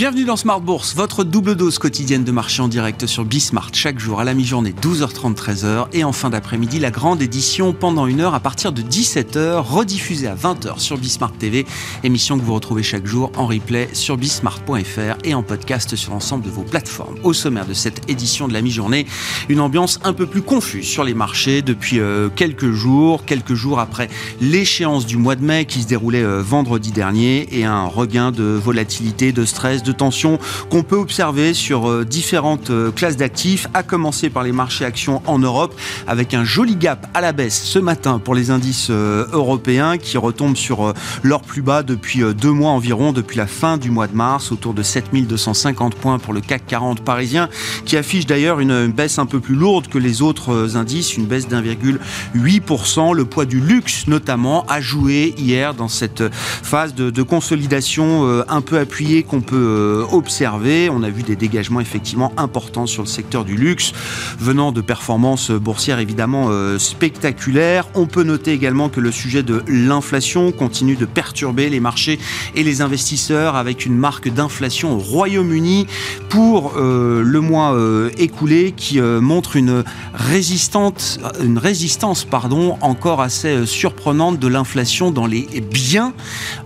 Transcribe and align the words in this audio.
Bienvenue 0.00 0.24
dans 0.24 0.36
Smart 0.36 0.62
Bourse, 0.62 0.94
votre 0.94 1.24
double 1.24 1.56
dose 1.56 1.78
quotidienne 1.78 2.24
de 2.24 2.32
marché 2.32 2.62
en 2.62 2.68
direct 2.68 3.06
sur 3.06 3.26
Bismart 3.26 3.68
chaque 3.74 3.98
jour 3.98 4.18
à 4.18 4.24
la 4.24 4.32
mi-journée 4.32 4.72
12h30 4.80 5.34
13h 5.34 5.88
et 5.92 6.04
en 6.04 6.12
fin 6.12 6.30
d'après-midi 6.30 6.78
la 6.78 6.90
grande 6.90 7.20
édition 7.20 7.74
pendant 7.74 8.06
une 8.06 8.22
heure 8.22 8.32
à 8.32 8.40
partir 8.40 8.72
de 8.72 8.80
17h 8.80 9.58
rediffusée 9.58 10.26
à 10.26 10.34
20h 10.34 10.78
sur 10.78 10.96
Bismart 10.96 11.32
TV, 11.32 11.66
émission 12.02 12.38
que 12.38 12.42
vous 12.42 12.54
retrouvez 12.54 12.82
chaque 12.82 13.04
jour 13.04 13.30
en 13.36 13.46
replay 13.46 13.90
sur 13.92 14.16
bismart.fr 14.16 15.18
et 15.22 15.34
en 15.34 15.42
podcast 15.42 15.94
sur 15.96 16.12
l'ensemble 16.12 16.46
de 16.46 16.50
vos 16.50 16.62
plateformes. 16.62 17.16
Au 17.22 17.34
sommaire 17.34 17.66
de 17.66 17.74
cette 17.74 18.10
édition 18.10 18.48
de 18.48 18.54
la 18.54 18.62
mi-journée, 18.62 19.04
une 19.50 19.60
ambiance 19.60 20.00
un 20.02 20.14
peu 20.14 20.24
plus 20.24 20.40
confuse 20.40 20.86
sur 20.86 21.04
les 21.04 21.12
marchés 21.12 21.60
depuis 21.60 22.00
euh, 22.00 22.30
quelques 22.34 22.70
jours, 22.70 23.26
quelques 23.26 23.52
jours 23.52 23.80
après 23.80 24.08
l'échéance 24.40 25.04
du 25.04 25.18
mois 25.18 25.36
de 25.36 25.44
mai 25.44 25.66
qui 25.66 25.82
se 25.82 25.86
déroulait 25.86 26.22
euh, 26.22 26.40
vendredi 26.40 26.90
dernier 26.90 27.46
et 27.54 27.66
un 27.66 27.84
regain 27.84 28.32
de 28.32 28.44
volatilité, 28.44 29.32
de 29.32 29.44
stress, 29.44 29.82
de 29.82 29.89
tension 29.92 30.38
qu'on 30.70 30.82
peut 30.82 30.96
observer 30.96 31.54
sur 31.54 31.88
euh, 31.88 32.04
différentes 32.04 32.70
euh, 32.70 32.90
classes 32.90 33.16
d'actifs, 33.16 33.68
à 33.74 33.82
commencer 33.82 34.30
par 34.30 34.42
les 34.42 34.52
marchés 34.52 34.84
actions 34.84 35.22
en 35.26 35.38
Europe, 35.38 35.74
avec 36.06 36.34
un 36.34 36.44
joli 36.44 36.76
gap 36.76 37.06
à 37.14 37.20
la 37.20 37.32
baisse 37.32 37.62
ce 37.62 37.78
matin 37.78 38.18
pour 38.18 38.34
les 38.34 38.50
indices 38.50 38.88
euh, 38.90 39.26
européens 39.32 39.98
qui 39.98 40.18
retombent 40.18 40.56
sur 40.56 40.94
leur 41.22 41.40
plus 41.40 41.62
bas 41.62 41.82
depuis 41.82 42.22
deux 42.34 42.50
mois 42.50 42.70
environ, 42.70 43.12
depuis 43.12 43.36
la 43.36 43.46
fin 43.46 43.76
du 43.76 43.90
mois 43.90 44.06
de 44.06 44.14
mars, 44.14 44.52
autour 44.52 44.74
de 44.74 44.82
7250 44.82 45.94
points 45.94 46.18
pour 46.18 46.32
le 46.32 46.40
CAC 46.40 46.66
40 46.66 47.00
parisien, 47.02 47.48
qui 47.84 47.96
affiche 47.96 48.26
d'ailleurs 48.26 48.60
une 48.60 48.88
baisse 48.88 49.18
un 49.18 49.26
peu 49.26 49.40
plus 49.40 49.54
lourde 49.54 49.88
que 49.88 49.98
les 49.98 50.22
autres 50.22 50.76
indices, 50.76 51.16
une 51.16 51.26
baisse 51.26 51.48
d'1,8%. 51.48 53.14
Le 53.14 53.24
poids 53.24 53.44
du 53.44 53.60
luxe 53.60 54.06
notamment 54.06 54.64
a 54.68 54.80
joué 54.80 55.34
hier 55.36 55.74
dans 55.74 55.88
cette 55.88 56.22
phase 56.32 56.94
de, 56.94 57.10
de 57.10 57.22
consolidation 57.22 58.44
un 58.48 58.60
peu 58.60 58.78
appuyée 58.78 59.22
qu'on 59.22 59.40
peut 59.40 59.79
euh, 59.80 60.06
observé. 60.12 60.90
On 60.90 61.02
a 61.02 61.10
vu 61.10 61.22
des 61.22 61.36
dégagements 61.36 61.80
effectivement 61.80 62.32
importants 62.36 62.86
sur 62.86 63.02
le 63.02 63.08
secteur 63.08 63.44
du 63.44 63.56
luxe, 63.56 63.92
venant 64.38 64.72
de 64.72 64.80
performances 64.80 65.50
boursières 65.50 65.98
évidemment 65.98 66.48
euh, 66.50 66.78
spectaculaires. 66.78 67.88
On 67.94 68.06
peut 68.06 68.22
noter 68.22 68.52
également 68.52 68.88
que 68.88 69.00
le 69.00 69.10
sujet 69.10 69.42
de 69.42 69.62
l'inflation 69.66 70.52
continue 70.52 70.96
de 70.96 71.06
perturber 71.06 71.70
les 71.70 71.80
marchés 71.80 72.18
et 72.54 72.62
les 72.62 72.82
investisseurs 72.82 73.56
avec 73.56 73.86
une 73.86 73.96
marque 73.96 74.28
d'inflation 74.28 74.94
au 74.94 74.98
Royaume-Uni 74.98 75.86
pour 76.28 76.74
euh, 76.76 77.22
le 77.22 77.40
mois 77.40 77.76
écoulé 78.18 78.72
qui 78.76 79.00
montre 79.00 79.56
une 79.56 79.84
résistance, 80.14 81.18
une 81.42 81.58
résistance 81.58 82.24
pardon, 82.24 82.76
encore 82.80 83.20
assez 83.20 83.66
surprenante 83.66 84.38
de 84.38 84.48
l'inflation 84.48 85.10
dans 85.10 85.26
les 85.26 85.46
biens 85.60 86.12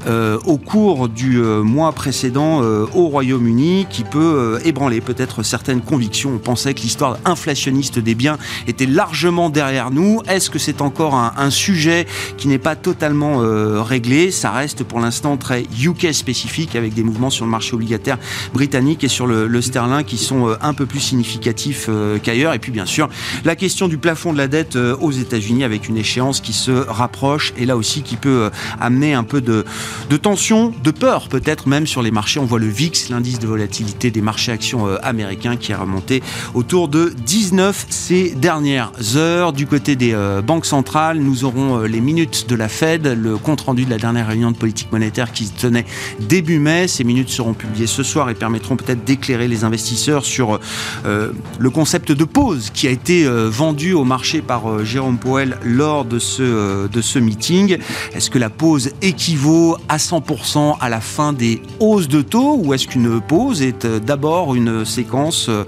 au 0.07 0.59
cours 0.59 1.09
du 1.09 1.39
mois 1.39 1.93
précédent 1.93 2.63
au 2.95 3.04
Royaume-Uni 3.09 3.87
qui 3.91 4.05
peut 4.05 4.19
euh, 4.19 4.59
ébranler 4.65 5.01
peut-être 5.01 5.43
certaines 5.43 5.81
convictions. 5.81 6.33
On 6.35 6.39
pensait 6.39 6.75
que 6.75 6.81
l'histoire 6.81 7.19
inflationniste 7.25 7.99
des 7.99 8.15
biens 8.15 8.39
était 8.67 8.87
largement 8.87 9.51
derrière 9.51 9.91
nous. 9.91 10.21
Est-ce 10.29 10.51
que 10.51 10.59
c'est 10.59 10.81
encore 10.81 11.15
un, 11.15 11.51
sujet 11.51 12.07
qui 12.37 12.49
n'est 12.49 12.59
pas 12.59 12.75
totalement 12.75 13.43
euh, 13.43 13.83
réglé? 13.83 14.31
Ça 14.31 14.51
reste 14.51 14.83
pour 14.83 15.01
l'instant 15.01 15.37
très 15.37 15.65
UK 15.81 16.13
spécifique 16.13 16.75
avec 16.75 16.95
des 16.95 17.03
mouvements 17.03 17.31
sur 17.31 17.45
le 17.45 17.51
marché 17.51 17.75
obligataire 17.75 18.19
britannique 18.53 19.05
et 19.05 19.09
sur 19.09 19.27
le, 19.27 19.47
le 19.47 19.63
sterling 19.63 20.05
qui 20.05 20.17
sont 20.17 20.49
euh, 20.49 20.57
un 20.63 20.75
peu 20.75 20.87
plus 20.87 21.01
significatifs 21.01 21.89
qu'ailleurs. 22.23 22.55
Et 22.55 22.59
puis 22.59 22.73
bien 22.73 22.87
sûr 22.87 23.09
la 23.45 23.57
question 23.57 23.89
du 23.89 23.99
plafond 23.99 24.33
de 24.33 24.39
la 24.39 24.49
dette 24.49 24.77
aux 24.77 25.11
États-Unis 25.11 25.65
avec 25.65 25.89
une 25.89 25.97
échéance 25.97 26.41
qui 26.41 26.53
se 26.53 26.71
rapproche 26.71 27.53
et 27.57 27.67
là 27.67 27.77
aussi 27.77 28.03
qui 28.03 28.17
peut 28.17 28.51
amener 28.81 29.15
un 29.15 29.25
peu 29.25 29.41
de, 29.41 29.65
de 30.09 30.17
tension, 30.17 30.73
de 30.83 30.91
peur 30.91 31.29
peut-être 31.29 31.69
même 31.69 31.87
sur 31.87 32.03
les 32.03 32.11
marchés. 32.11 32.41
On 32.41 32.45
voit 32.45 32.59
le 32.59 32.69
VIX 32.69 32.94
l'indice 33.11 33.39
de 33.39 33.47
volatilité 33.47 34.11
des 34.11 34.21
marchés 34.21 34.53
actions 34.53 34.87
euh, 34.87 34.97
américains 35.03 35.57
qui 35.57 35.73
a 35.73 35.79
remonté 35.79 36.23
autour 36.55 36.89
de 36.89 37.13
19 37.27 37.87
ces 37.89 38.31
dernières 38.31 38.93
heures. 39.17 39.53
Du 39.53 39.67
côté 39.67 39.97
des 39.97 40.13
euh, 40.15 40.43
banques 40.43 40.67
centrales, 40.67 41.19
nous 41.19 41.45
aurons 41.45 41.81
euh, 41.81 41.87
les 41.87 42.01
minutes 42.01 42.47
de 42.49 42.55
la 42.55 42.69
Fed, 42.69 43.07
le 43.07 43.37
compte-rendu 43.37 43.85
de 43.85 43.91
la 43.91 43.99
dernière 43.99 44.29
réunion 44.29 44.51
de 44.51 44.57
politique 44.57 44.93
monétaire 44.93 45.33
qui 45.33 45.47
se 45.47 45.53
tenait 45.53 45.85
début 46.21 46.59
mai. 46.59 46.89
Ces 46.89 47.05
minutes 47.05 47.31
seront 47.31 47.55
publiées 47.55 47.87
ce 47.87 48.03
soir 48.03 48.31
et 48.31 48.35
permettront 48.35 48.77
peut-être 48.77 49.05
d'éclairer 49.05 49.49
les 49.49 49.65
investisseurs 49.65 50.25
sur 50.25 50.59
le 51.05 51.71
concept 51.71 52.13
de 52.13 52.25
pause 52.25 52.71
qui 52.73 52.87
a 52.87 52.91
été 52.91 53.27
vendu 53.27 53.93
au 53.93 54.05
marché 54.05 54.41
par 54.41 54.85
Jérôme 54.85 55.19
Powell 55.19 55.59
lors 55.65 56.05
de 56.05 56.19
ce, 56.19 56.87
de 56.89 57.01
ce 57.01 57.19
meeting. 57.19 57.79
Est-ce 58.15 58.31
que 58.31 58.39
la 58.39 58.51
pause 58.51 58.91
équivaut 59.03 59.77
à 59.89 59.97
100% 59.97 60.77
à 60.81 60.89
la 60.89 61.01
fin 61.01 61.33
des 61.33 61.63
hausses 61.81 62.09
de 62.09 62.23
taux 62.23 62.61
ou 62.63 62.73
est-ce 62.75 62.89
qu'une 62.89 63.21
pause 63.21 63.63
est 63.63 63.85
euh, 63.85 64.01
d'abord 64.01 64.55
une 64.55 64.85
séquence 64.85 65.49
euh, 65.49 65.65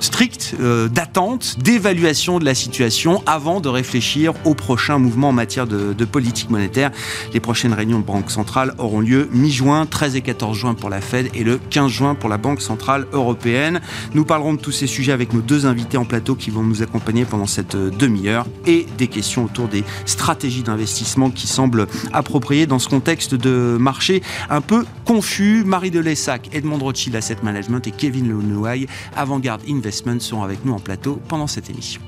stricte 0.00 0.54
euh, 0.60 0.88
d'attente, 0.88 1.56
d'évaluation 1.58 2.38
de 2.38 2.44
la 2.44 2.54
situation 2.54 3.22
avant 3.26 3.60
de 3.60 3.68
réfléchir 3.68 4.34
au 4.44 4.54
prochain 4.54 4.98
mouvement 4.98 5.30
en 5.30 5.32
matière 5.32 5.66
de, 5.66 6.04
politique 6.04 6.50
monétaire? 6.50 6.90
Les 7.32 7.40
prochaines 7.40 7.72
réunions 7.72 7.98
de 7.98 8.04
Banque 8.04 8.30
centrale 8.30 8.74
auront 8.78 9.00
lieu 9.00 9.28
mi-juin, 9.32 9.86
13 9.86 10.16
et 10.16 10.20
14 10.20 10.56
juin 10.56 10.74
pour 10.74 10.90
la 10.90 11.00
Fed 11.00 11.30
et 11.34 11.44
le 11.44 11.58
15 11.70 11.90
juin 11.90 12.14
pour 12.14 12.28
la 12.28 12.36
Banque 12.36 12.60
centrale 12.60 13.06
européenne. 13.12 13.80
Nous 14.14 14.24
parlerons 14.24 14.54
de 14.54 14.60
tous 14.60 14.72
ces 14.72 14.86
sujets 14.86 15.12
avec 15.12 15.32
nos 15.32 15.40
deux 15.40 15.66
invités 15.66 15.96
en 15.96 16.04
plateau 16.04 16.34
qui 16.34 16.50
vont 16.50 16.62
nous 16.62 16.82
accompagner 16.82 17.24
pendant 17.24 17.46
cette 17.46 17.76
demi-heure 17.76 18.46
et 18.66 18.86
des 18.98 19.08
questions 19.08 19.44
autour 19.44 19.68
des 19.68 19.84
stratégies 20.04 20.62
d'investissement 20.62 21.30
qui 21.30 21.46
semblent 21.46 21.86
appropriées 22.12 22.66
dans 22.66 22.78
ce 22.78 22.88
contexte 22.88 23.34
de 23.34 23.76
marché 23.80 24.22
un 24.50 24.60
peu 24.60 24.84
confus. 25.04 25.64
Marie 25.64 25.90
de 25.90 26.00
Lessac 26.00 26.49
Edmond 26.52 26.78
Rothschild 26.78 27.16
Asset 27.16 27.38
Management 27.42 27.86
et 27.86 27.90
Kevin 27.90 28.28
Lenouaille, 28.28 28.86
Avantgarde 29.16 29.62
Investment, 29.68 30.20
sont 30.20 30.42
avec 30.42 30.64
nous 30.64 30.72
en 30.72 30.80
plateau 30.80 31.20
pendant 31.28 31.46
cette 31.46 31.70
émission. 31.70 32.00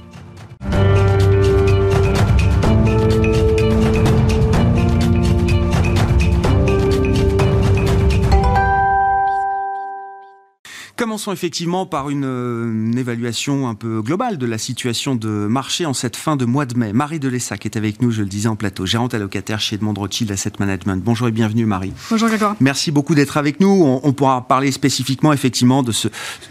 Commençons 11.02 11.32
effectivement 11.32 11.84
par 11.84 12.10
une, 12.10 12.94
évaluation 12.96 13.68
un 13.68 13.74
peu 13.74 14.02
globale 14.02 14.38
de 14.38 14.46
la 14.46 14.56
situation 14.56 15.16
de 15.16 15.28
marché 15.28 15.84
en 15.84 15.94
cette 15.94 16.14
fin 16.14 16.36
de 16.36 16.44
mois 16.44 16.64
de 16.64 16.78
mai. 16.78 16.92
Marie 16.92 17.18
Delessac 17.18 17.66
est 17.66 17.76
avec 17.76 18.00
nous, 18.00 18.12
je 18.12 18.22
le 18.22 18.28
disais 18.28 18.48
en 18.48 18.54
plateau, 18.54 18.86
gérante 18.86 19.12
allocataire 19.12 19.58
chez 19.58 19.74
Edmond 19.74 19.94
Rothschild 19.94 20.30
Asset 20.30 20.52
Management. 20.60 21.02
Bonjour 21.04 21.26
et 21.26 21.32
bienvenue 21.32 21.66
Marie. 21.66 21.92
Bonjour 22.08 22.28
Grégoire. 22.28 22.54
Merci 22.60 22.92
beaucoup 22.92 23.16
d'être 23.16 23.36
avec 23.36 23.58
nous. 23.58 24.00
On, 24.00 24.12
pourra 24.12 24.46
parler 24.46 24.70
spécifiquement 24.70 25.32
effectivement 25.32 25.82
de 25.82 25.90
ce, 25.90 26.06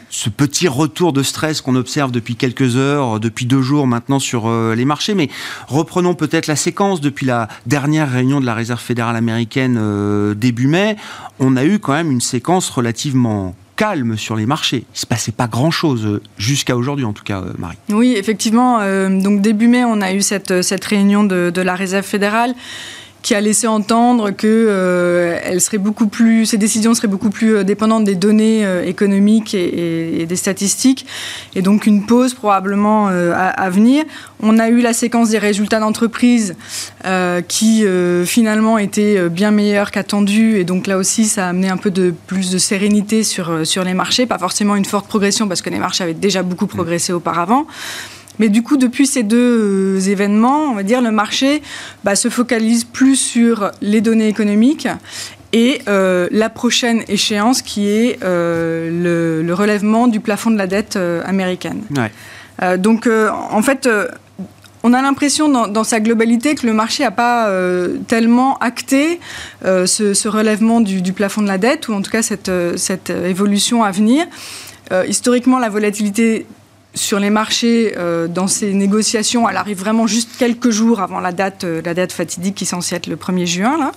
ce 0.10 0.28
petit 0.30 0.68
retour 0.68 1.14
de 1.14 1.24
stress 1.24 1.62
qu'on 1.62 1.78
observe 1.78 2.12
depuis 2.12 2.36
quelques 2.36 2.76
heures, 2.76 3.22
depuis 3.22 3.46
deux 3.46 3.62
jours 3.62 3.88
maintenant 3.88 4.20
sur 4.20 4.50
euh, 4.50 4.76
les 4.76 4.84
marchés. 4.84 5.14
Mais 5.14 5.30
reprenons 5.70 6.14
peut-être 6.14 6.48
la 6.48 6.58
séquence 6.58 7.00
depuis 7.00 7.26
la 7.26 7.48
dernière 7.68 8.12
réunion 8.12 8.42
de 8.42 8.46
la 8.46 8.54
Réserve 8.54 8.82
fédérale 8.82 9.16
américaine 9.16 9.78
euh, 9.80 10.34
début 10.34 10.68
mai. 10.68 10.98
On 11.40 11.56
a 11.56 11.64
eu 11.64 11.80
quand 11.80 11.94
même 11.94 12.12
une 12.12 12.20
séquence 12.20 12.70
relativement 12.70 13.56
calme 13.82 14.16
sur 14.16 14.36
les 14.36 14.46
marchés. 14.46 14.86
Il 14.88 14.94
ne 14.94 15.00
se 15.00 15.06
passait 15.08 15.32
pas 15.32 15.48
grand-chose 15.48 16.06
euh, 16.06 16.22
jusqu'à 16.38 16.78
aujourd'hui, 16.78 17.04
en 17.04 17.14
tout 17.14 17.24
cas, 17.24 17.42
euh, 17.42 17.52
Marie. 17.58 17.78
Oui, 17.90 18.14
effectivement. 18.16 18.78
Euh, 18.82 19.10
donc 19.10 19.42
début 19.42 19.68
mai, 19.68 19.84
on 19.84 20.02
a 20.02 20.14
eu 20.14 20.22
cette, 20.22 20.62
cette 20.62 20.86
réunion 20.86 21.24
de, 21.24 21.50
de 21.50 21.62
la 21.64 21.74
Réserve 21.74 22.06
fédérale 22.06 22.54
qui 23.22 23.36
a 23.36 23.42
laissé 23.42 23.68
entendre 23.68 24.32
que 24.32 24.48
euh, 24.48 25.60
serait 25.60 25.78
beaucoup 25.78 26.08
plus, 26.08 26.46
ces 26.46 26.58
décisions 26.58 26.94
seraient 26.94 27.08
beaucoup 27.08 27.30
plus 27.30 27.58
euh, 27.58 27.64
dépendantes 27.64 28.04
des 28.04 28.16
données 28.16 28.66
euh, 28.66 28.84
économiques 28.84 29.54
et, 29.54 30.26
des 30.26 30.36
statistiques, 30.36 31.06
et 31.56 31.62
donc 31.62 31.86
une 31.86 32.06
pause 32.06 32.34
probablement 32.34 33.08
à, 33.08 33.70
venir. 33.70 34.04
On 34.42 34.60
a 34.60 34.70
eu 34.70 34.82
la 34.82 34.94
séquence 34.94 35.30
des 35.30 35.38
résultats 35.38 35.80
d'entreprise 35.80 36.56
qui 37.48 37.84
finalement 38.26 38.78
était 38.78 39.30
bien 39.30 39.52
meilleure 39.52 39.92
qu'attendu, 39.92 40.58
et 40.58 40.64
donc 40.64 40.88
là 40.88 40.98
aussi 40.98 41.26
ça 41.26 41.48
a 41.48 41.50
amené 41.50 41.70
un 41.70 41.78
peu 41.78 41.92
de 41.92 42.14
plus 42.28 42.52
de 42.52 42.58
sérénité 42.58 43.24
sur 43.24 43.66
sur 43.66 43.84
les 43.84 43.94
marchés, 43.94 44.26
pas 44.26 44.38
forcément 44.38 44.76
une 44.76 44.86
forte 44.86 45.08
progression 45.08 45.48
parce 45.48 45.62
que 45.62 45.70
les 45.70 45.80
marchés 45.80 46.04
avaient 46.04 46.14
déjà 46.14 46.44
beaucoup 46.44 46.68
progressé 46.68 47.14
auparavant. 47.14 47.66
Mais 48.42 48.50
du 48.50 48.64
coup, 48.64 48.76
depuis 48.76 49.06
ces 49.06 49.22
deux 49.22 49.38
euh, 49.38 50.00
événements, 50.00 50.64
on 50.72 50.74
va 50.74 50.82
dire, 50.82 51.00
le 51.00 51.12
marché 51.12 51.62
bah, 52.04 52.16
se 52.16 52.28
focalise 52.28 52.86
plus 52.86 53.16
sur 53.16 53.70
les 53.84 54.02
données 54.02 54.28
économiques 54.28 54.88
et 55.54 55.84
euh, 55.88 56.28
la 56.32 56.50
prochaine 56.50 57.04
échéance 57.08 57.62
qui 57.62 57.88
est 57.88 58.18
euh, 58.24 58.90
le, 58.90 59.44
le, 59.46 59.54
relèvement 59.54 60.08
du 60.08 60.20
plafond 60.20 60.50
de 60.50 60.58
la 60.58 60.66
dette 60.66 60.96
euh, 60.96 61.22
américaine. 61.24 61.84
Ouais. 61.96 62.78
Donc, 62.80 63.08
en 63.08 63.62
fait, 63.64 63.90
on 64.84 64.94
a 64.94 65.02
l'impression 65.02 65.50
dans, 65.50 65.68
dans, 65.68 65.84
sa 65.84 66.00
globalité 66.00 66.54
que 66.54 66.68
le 66.68 66.74
marché 66.74 67.02
n'a 67.02 67.10
pas 67.10 67.52
tellement 68.08 68.60
acté 68.60 69.20
ce, 69.64 70.14
ce, 70.14 70.28
relèvement 70.28 70.80
du, 70.80 71.02
du, 71.02 71.12
plafond 71.12 71.42
de 71.42 71.48
la 71.48 71.58
dette, 71.58 71.88
ou 71.88 71.94
en 71.94 72.04
tout 72.04 72.12
cas 72.12 72.22
cette, 72.22 72.52
cette 72.76 73.10
évolution 73.10 73.84
à 73.84 73.90
venir. 73.90 74.28
Historiquement, 75.08 75.58
la 75.58 75.70
volatilité 75.70 76.46
sur 76.94 77.20
les 77.20 77.30
marchés, 77.30 77.94
euh, 77.98 78.28
dans 78.28 78.48
ces 78.48 78.74
négociations, 78.74 79.48
elle 79.48 79.58
arrive 79.58 79.80
vraiment 79.80 80.08
juste 80.08 80.32
quelques 80.38 80.72
jours 80.72 81.00
avant 81.02 81.20
la 81.20 81.32
date, 81.32 81.64
euh, 81.64 82.08
fatidique 82.10 82.56
qui 82.56 82.66
est 82.66 82.68
censée 82.68 82.96
être 82.96 83.08
le 83.08 83.16
1er 83.16 83.46
juin. 83.46 83.92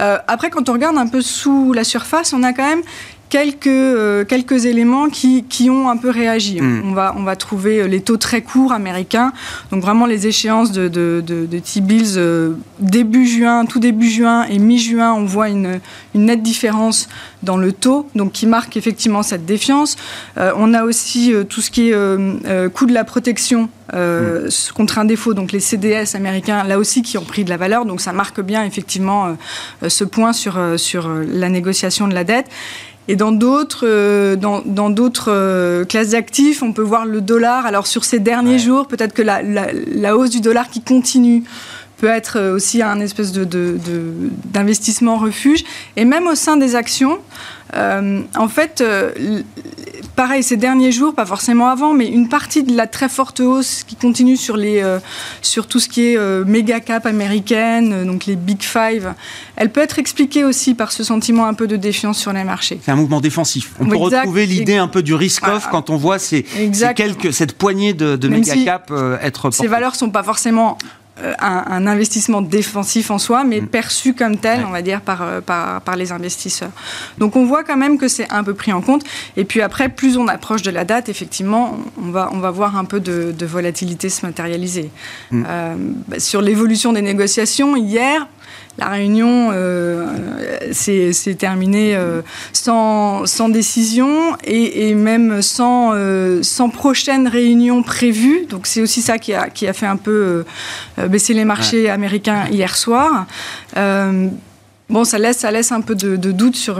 Euh, 0.00 0.18
après, 0.26 0.50
quand 0.50 0.68
on 0.68 0.72
regarde 0.72 0.96
un 0.96 1.06
peu 1.06 1.22
sous 1.22 1.72
la 1.72 1.84
surface, 1.84 2.32
on 2.32 2.42
a 2.42 2.52
quand 2.52 2.66
même 2.68 2.82
quelques, 3.28 3.66
euh, 3.66 4.24
quelques 4.24 4.66
éléments 4.66 5.08
qui, 5.08 5.44
qui, 5.44 5.70
ont 5.70 5.88
un 5.88 5.96
peu 5.96 6.10
réagi. 6.10 6.60
Hmm. 6.60 6.82
On, 6.84 6.92
va, 6.92 7.14
on 7.16 7.22
va 7.22 7.36
trouver 7.36 7.80
euh, 7.80 7.86
les 7.86 8.00
taux 8.00 8.16
très 8.16 8.42
courts 8.42 8.72
américains, 8.72 9.32
donc 9.70 9.82
vraiment 9.82 10.06
les 10.06 10.26
échéances 10.26 10.72
de, 10.72 10.88
de, 10.88 11.22
de, 11.26 11.58
T-bills 11.58 12.16
euh, 12.16 12.54
début 12.78 13.26
juin, 13.26 13.66
tout 13.66 13.80
début 13.80 14.08
juin 14.08 14.44
et 14.44 14.58
mi-juin, 14.58 15.12
on 15.12 15.24
voit 15.24 15.48
une, 15.48 15.80
une, 16.14 16.26
nette 16.26 16.42
différence 16.42 17.08
dans 17.42 17.56
le 17.56 17.72
taux, 17.72 18.08
donc 18.14 18.32
qui 18.32 18.46
marque 18.46 18.76
effectivement 18.76 19.22
cette 19.22 19.44
défiance. 19.44 19.96
on 20.36 20.74
a 20.74 20.82
aussi 20.84 21.32
tout 21.48 21.60
ce 21.60 21.70
qui 21.70 21.90
est 21.90 22.68
coût 22.74 22.86
de 22.86 22.92
la 22.92 23.04
protection 23.04 23.68
hmm. 23.92 24.48
contre 24.74 24.98
un 24.98 25.04
défaut, 25.04 25.34
donc 25.34 25.52
les 25.52 25.60
CDS 25.60 26.14
américains, 26.16 26.64
là 26.64 26.78
aussi 26.78 27.02
qui 27.02 27.18
ont 27.18 27.24
pris 27.24 27.44
de 27.44 27.50
la 27.50 27.56
valeur, 27.56 27.84
donc 27.84 28.00
ça 28.00 28.12
marque 28.12 28.40
bien 28.40 28.64
effectivement 28.64 29.36
ce 29.86 30.04
point 30.04 30.32
sur, 30.32 30.58
sur 30.76 31.08
la 31.08 31.48
négociation 31.48 32.08
de 32.08 32.14
la 32.14 32.24
dette. 32.24 32.46
Et 33.08 33.16
dans 33.16 33.32
d'autres, 33.32 33.86
euh, 33.86 34.36
dans, 34.36 34.90
d'autres 34.90 35.30
euh, 35.30 35.84
classes 35.84 36.10
d'actifs, 36.10 36.62
on 36.62 36.72
peut 36.72 36.82
voir 36.82 37.06
le 37.06 37.20
dollar. 37.20 37.66
Alors 37.66 37.86
sur 37.86 38.04
ces 38.04 38.18
derniers 38.18 38.58
jours, 38.58 38.88
peut-être 38.88 39.14
que 39.14 39.22
la, 39.22 39.42
la, 39.42 40.16
hausse 40.16 40.30
du 40.30 40.40
dollar 40.40 40.68
qui 40.70 40.80
continue 40.80 41.44
peut 41.98 42.08
être 42.08 42.38
euh, 42.38 42.56
aussi 42.56 42.82
un 42.82 43.00
espèce 43.00 43.32
de, 43.32 43.46
d'investissement 44.46 45.16
refuge. 45.16 45.64
Et 45.96 46.04
même 46.04 46.26
au 46.26 46.34
sein 46.34 46.56
des 46.56 46.74
actions, 46.74 47.18
en 47.74 48.48
fait, 48.48 48.82
pareil, 50.16 50.42
ces 50.42 50.56
derniers 50.56 50.90
jours, 50.90 51.14
pas 51.14 51.26
forcément 51.26 51.68
avant, 51.68 51.92
mais 51.92 52.08
une 52.08 52.28
partie 52.28 52.62
de 52.64 52.74
la 52.76 52.86
très 52.86 53.08
forte 53.08 53.40
hausse 53.40 53.84
qui 53.84 53.94
continue 53.94 54.36
sur, 54.36 54.56
les, 54.56 54.82
euh, 54.82 54.98
sur 55.42 55.66
tout 55.66 55.78
ce 55.78 55.88
qui 55.88 56.08
est 56.08 56.16
euh, 56.16 56.44
méga 56.44 56.80
cap 56.80 57.06
américaine, 57.06 57.92
euh, 57.92 58.04
donc 58.04 58.26
les 58.26 58.34
Big 58.34 58.62
Five, 58.62 59.14
elle 59.56 59.70
peut 59.70 59.82
être 59.82 59.98
expliquée 59.98 60.42
aussi 60.42 60.74
par 60.74 60.90
ce 60.90 61.04
sentiment 61.04 61.46
un 61.46 61.54
peu 61.54 61.66
de 61.66 61.76
défiance 61.76 62.18
sur 62.18 62.32
les 62.32 62.44
marchés. 62.44 62.80
C'est 62.82 62.90
un 62.90 62.96
mouvement 62.96 63.20
défensif. 63.20 63.72
On 63.78 63.86
peut 63.86 63.96
retrouver 63.96 64.46
l'idée 64.46 64.76
un 64.76 64.88
peu 64.88 65.02
du 65.02 65.14
risk-off 65.14 65.68
quand 65.70 65.90
on 65.90 65.96
voit 65.96 66.18
ces, 66.18 66.44
quelques, 66.96 67.32
cette 67.32 67.52
poignée 67.52 67.92
de, 67.92 68.16
de 68.16 68.28
méga 68.28 68.56
cap 68.64 68.92
être 69.22 69.42
portée. 69.42 69.56
Ces 69.58 69.66
valeurs 69.68 69.92
ne 69.92 69.98
sont 69.98 70.10
pas 70.10 70.22
forcément 70.22 70.78
euh, 71.22 71.32
un, 71.38 71.86
investissement 71.86 72.42
défensif 72.42 73.10
en 73.10 73.18
soi, 73.18 73.42
mais 73.42 73.62
mm. 73.62 73.68
perçu 73.68 74.12
comme 74.12 74.36
tel, 74.36 74.66
on 74.66 74.70
va 74.70 74.82
dire, 74.82 75.00
euh, 75.08 75.40
par, 75.40 75.80
par, 75.80 75.96
les 75.96 76.12
investisseurs. 76.12 76.70
Donc 77.16 77.36
on 77.36 77.46
voit 77.46 77.64
quand 77.64 77.78
même 77.78 77.96
que 77.96 78.06
c'est 78.06 78.30
un 78.30 78.44
peu 78.44 78.52
pris 78.52 78.70
en 78.70 78.82
compte. 78.82 79.02
Et 79.38 79.46
puis 79.46 79.62
après, 79.62 79.88
plus 79.88 80.18
on 80.18 80.28
approche 80.28 80.60
de 80.60 80.70
la 80.70 80.84
date, 80.84 81.08
effectivement, 81.08 81.78
on 81.96 82.10
va, 82.10 82.28
on 82.32 82.38
va 82.38 82.50
voir 82.50 82.76
un 82.76 82.84
peu 82.84 83.00
de, 83.00 83.46
volatilité 83.46 84.10
se 84.10 84.26
matérialiser. 84.26 84.90
Mm. 85.30 85.44
Euh, 85.48 85.74
bah, 86.06 86.20
sur 86.20 86.42
l'évolution 86.42 86.92
des 86.92 87.02
négociations, 87.02 87.76
hier, 87.76 88.28
la 88.78 88.88
réunion 88.88 89.50
euh, 89.52 90.06
s'est 90.72 91.34
terminée 91.38 91.96
euh, 91.96 92.20
sans, 92.52 93.48
décision 93.48 94.36
et, 94.44 94.94
même 94.94 95.40
sans, 95.40 95.92
euh, 95.94 96.42
sans 96.42 96.68
prochaine 96.68 97.26
réunion 97.26 97.82
prévue. 97.82 98.46
Donc 98.46 98.66
c'est 98.66 98.82
aussi 98.82 99.00
ça 99.00 99.18
qui 99.18 99.32
a, 99.32 99.48
qui 99.48 99.66
a 99.66 99.72
fait 99.72 99.86
un 99.86 99.96
peu 99.96 100.44
baisser 101.08 101.34
les 101.34 101.44
marchés 101.44 101.88
américains 101.88 102.46
hier 102.50 102.76
soir. 102.76 103.26
Bon, 104.88 105.02
ça 105.02 105.18
laisse, 105.18 105.38
ça 105.38 105.50
laisse 105.50 105.72
un 105.72 105.80
peu 105.80 105.94
de, 105.94 106.16
doute 106.16 106.56
sur, 106.56 106.78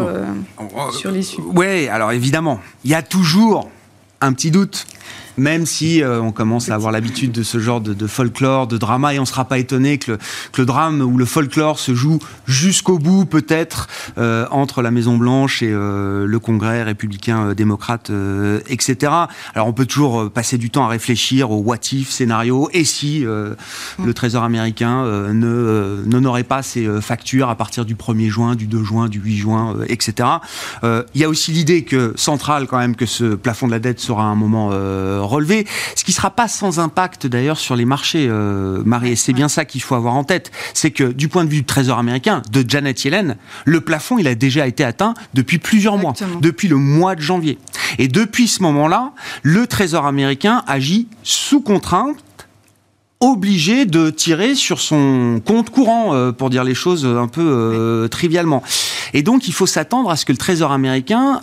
sur 0.92 1.10
l'issue. 1.10 1.40
Oui, 1.54 1.88
alors 1.88 2.12
évidemment, 2.12 2.60
il 2.84 2.90
y 2.90 2.94
a 2.94 3.02
toujours 3.02 3.68
un 4.20 4.32
petit 4.32 4.50
doute 4.50 4.86
même 5.36 5.66
si 5.66 6.02
euh, 6.02 6.20
on 6.20 6.32
commence 6.32 6.70
à 6.70 6.74
avoir 6.74 6.92
l'habitude 6.92 7.32
de 7.32 7.42
ce 7.42 7.58
genre 7.58 7.80
de, 7.80 8.06
folklore, 8.06 8.66
de 8.66 8.78
drama, 8.78 9.14
et 9.14 9.18
on 9.18 9.22
ne 9.22 9.26
sera 9.26 9.44
pas 9.44 9.58
étonné 9.58 9.98
que 9.98 10.18
le, 10.56 10.66
drame 10.66 11.00
ou 11.00 11.18
le 11.18 11.24
folklore 11.24 11.78
se 11.78 11.94
joue 11.94 12.18
jusqu'au 12.46 12.98
bout, 12.98 13.24
peut-être, 13.24 13.88
euh, 14.18 14.46
entre 14.50 14.82
la 14.82 14.90
Maison 14.90 15.16
Blanche 15.16 15.62
et 15.62 15.70
euh, 15.70 16.26
le 16.26 16.38
Congrès 16.38 16.82
républicain 16.82 17.54
démocrate, 17.54 18.10
etc. 18.68 19.12
Alors 19.54 19.66
on 19.66 19.72
peut 19.72 19.86
toujours 19.86 20.30
passer 20.30 20.58
du 20.58 20.70
temps 20.70 20.84
à 20.84 20.88
réfléchir 20.88 21.50
au 21.50 21.58
what 21.58 21.78
if 21.92 22.10
scénario, 22.10 22.68
et 22.72 22.84
si 22.84 23.20
le 23.20 24.14
Trésor 24.14 24.42
américain 24.42 25.04
ne 25.32 26.02
n'honorait 26.06 26.44
pas 26.44 26.62
ses 26.62 26.88
factures 27.00 27.48
à 27.48 27.54
partir 27.54 27.84
du 27.84 27.94
1er 27.94 28.28
juin, 28.28 28.54
du 28.54 28.66
2 28.66 28.82
juin, 28.82 29.08
du 29.08 29.20
8 29.20 29.36
juin, 29.36 29.76
etc. 29.88 30.28
Il 30.82 31.20
y 31.20 31.24
a 31.24 31.28
aussi 31.28 31.52
l'idée 31.52 31.84
que 31.84 32.12
centrale 32.16 32.66
quand 32.66 32.78
même 32.78 32.96
que 32.96 33.06
ce 33.06 33.34
plafond 33.34 33.66
de 33.66 33.72
la 33.72 33.78
dette 33.78 34.00
sera 34.00 34.24
un 34.24 34.34
moment 34.34 34.70
relever, 35.26 35.66
ce 35.94 36.04
qui 36.04 36.10
ne 36.10 36.16
sera 36.16 36.30
pas 36.30 36.48
sans 36.48 36.78
impact 36.78 37.26
d'ailleurs 37.26 37.58
sur 37.58 37.76
les 37.76 37.84
marchés, 37.84 38.26
euh, 38.28 38.82
Marie. 38.84 39.12
Et 39.12 39.16
c'est 39.16 39.32
bien 39.32 39.48
ça 39.48 39.64
qu'il 39.64 39.82
faut 39.82 39.94
avoir 39.94 40.14
en 40.14 40.24
tête. 40.24 40.50
C'est 40.74 40.90
que 40.90 41.04
du 41.04 41.28
point 41.28 41.44
de 41.44 41.50
vue 41.50 41.58
du 41.58 41.64
Trésor 41.64 41.98
américain, 41.98 42.42
de 42.50 42.64
Janet 42.68 43.04
Yellen, 43.04 43.36
le 43.64 43.80
plafond, 43.80 44.18
il 44.18 44.28
a 44.28 44.34
déjà 44.34 44.66
été 44.66 44.84
atteint 44.84 45.14
depuis 45.34 45.58
plusieurs 45.58 45.98
mois, 45.98 46.14
depuis 46.40 46.68
le 46.68 46.76
mois 46.76 47.14
de 47.14 47.20
janvier. 47.20 47.58
Et 47.98 48.08
depuis 48.08 48.48
ce 48.48 48.62
moment-là, 48.62 49.12
le 49.42 49.66
Trésor 49.66 50.06
américain 50.06 50.62
agit 50.66 51.08
sous 51.22 51.60
contrainte 51.60 52.18
obligé 53.20 53.86
de 53.86 54.10
tirer 54.10 54.54
sur 54.54 54.78
son 54.78 55.40
compte 55.42 55.70
courant, 55.70 56.14
euh, 56.14 56.32
pour 56.32 56.50
dire 56.50 56.64
les 56.64 56.74
choses 56.74 57.06
un 57.06 57.28
peu 57.28 57.40
euh, 57.40 58.08
trivialement. 58.08 58.62
Et 59.14 59.22
donc, 59.22 59.48
il 59.48 59.54
faut 59.54 59.66
s'attendre 59.66 60.10
à 60.10 60.16
ce 60.16 60.26
que 60.26 60.32
le 60.32 60.38
Trésor 60.38 60.70
américain 60.72 61.40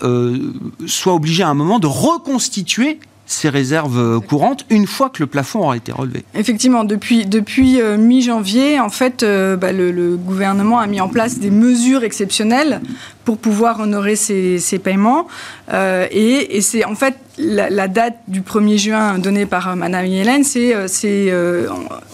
soit 0.85 1.13
obligé 1.13 1.41
à 1.41 1.49
un 1.49 1.53
moment 1.55 1.79
de 1.79 1.87
reconstituer 1.87 2.99
ces 3.25 3.49
réserves 3.49 4.19
courantes 4.21 4.65
une 4.69 4.87
fois 4.87 5.09
que 5.09 5.21
le 5.21 5.27
plafond 5.27 5.59
aura 5.59 5.77
été 5.77 5.91
relevé. 5.91 6.23
Effectivement, 6.35 6.83
depuis, 6.83 7.25
depuis 7.25 7.81
euh, 7.81 7.97
mi-janvier, 7.97 8.79
en 8.79 8.89
fait, 8.89 9.23
euh, 9.23 9.55
bah, 9.55 9.71
le, 9.71 10.15
gouvernement 10.17 10.79
a 10.79 10.87
mis 10.87 11.01
en 11.01 11.09
place 11.09 11.39
des 11.39 11.49
mesures 11.49 12.03
exceptionnelles 12.03 12.81
pour 13.25 13.37
pouvoir 13.37 13.79
honorer 13.79 14.15
ces, 14.15 14.79
paiements. 14.83 15.27
Euh, 15.71 16.07
et, 16.11 16.61
c'est 16.61 16.85
en 16.85 16.95
fait 16.95 17.15
la, 17.37 17.87
date 17.87 18.17
du 18.27 18.41
1er 18.41 18.77
juin 18.77 19.17
donnée 19.17 19.45
par 19.45 19.69
euh, 19.69 19.75
Madame 19.75 20.05
Yellen, 20.05 20.43
c'est, 20.43 20.75
euh, 20.75 20.87
c'est 20.87 21.33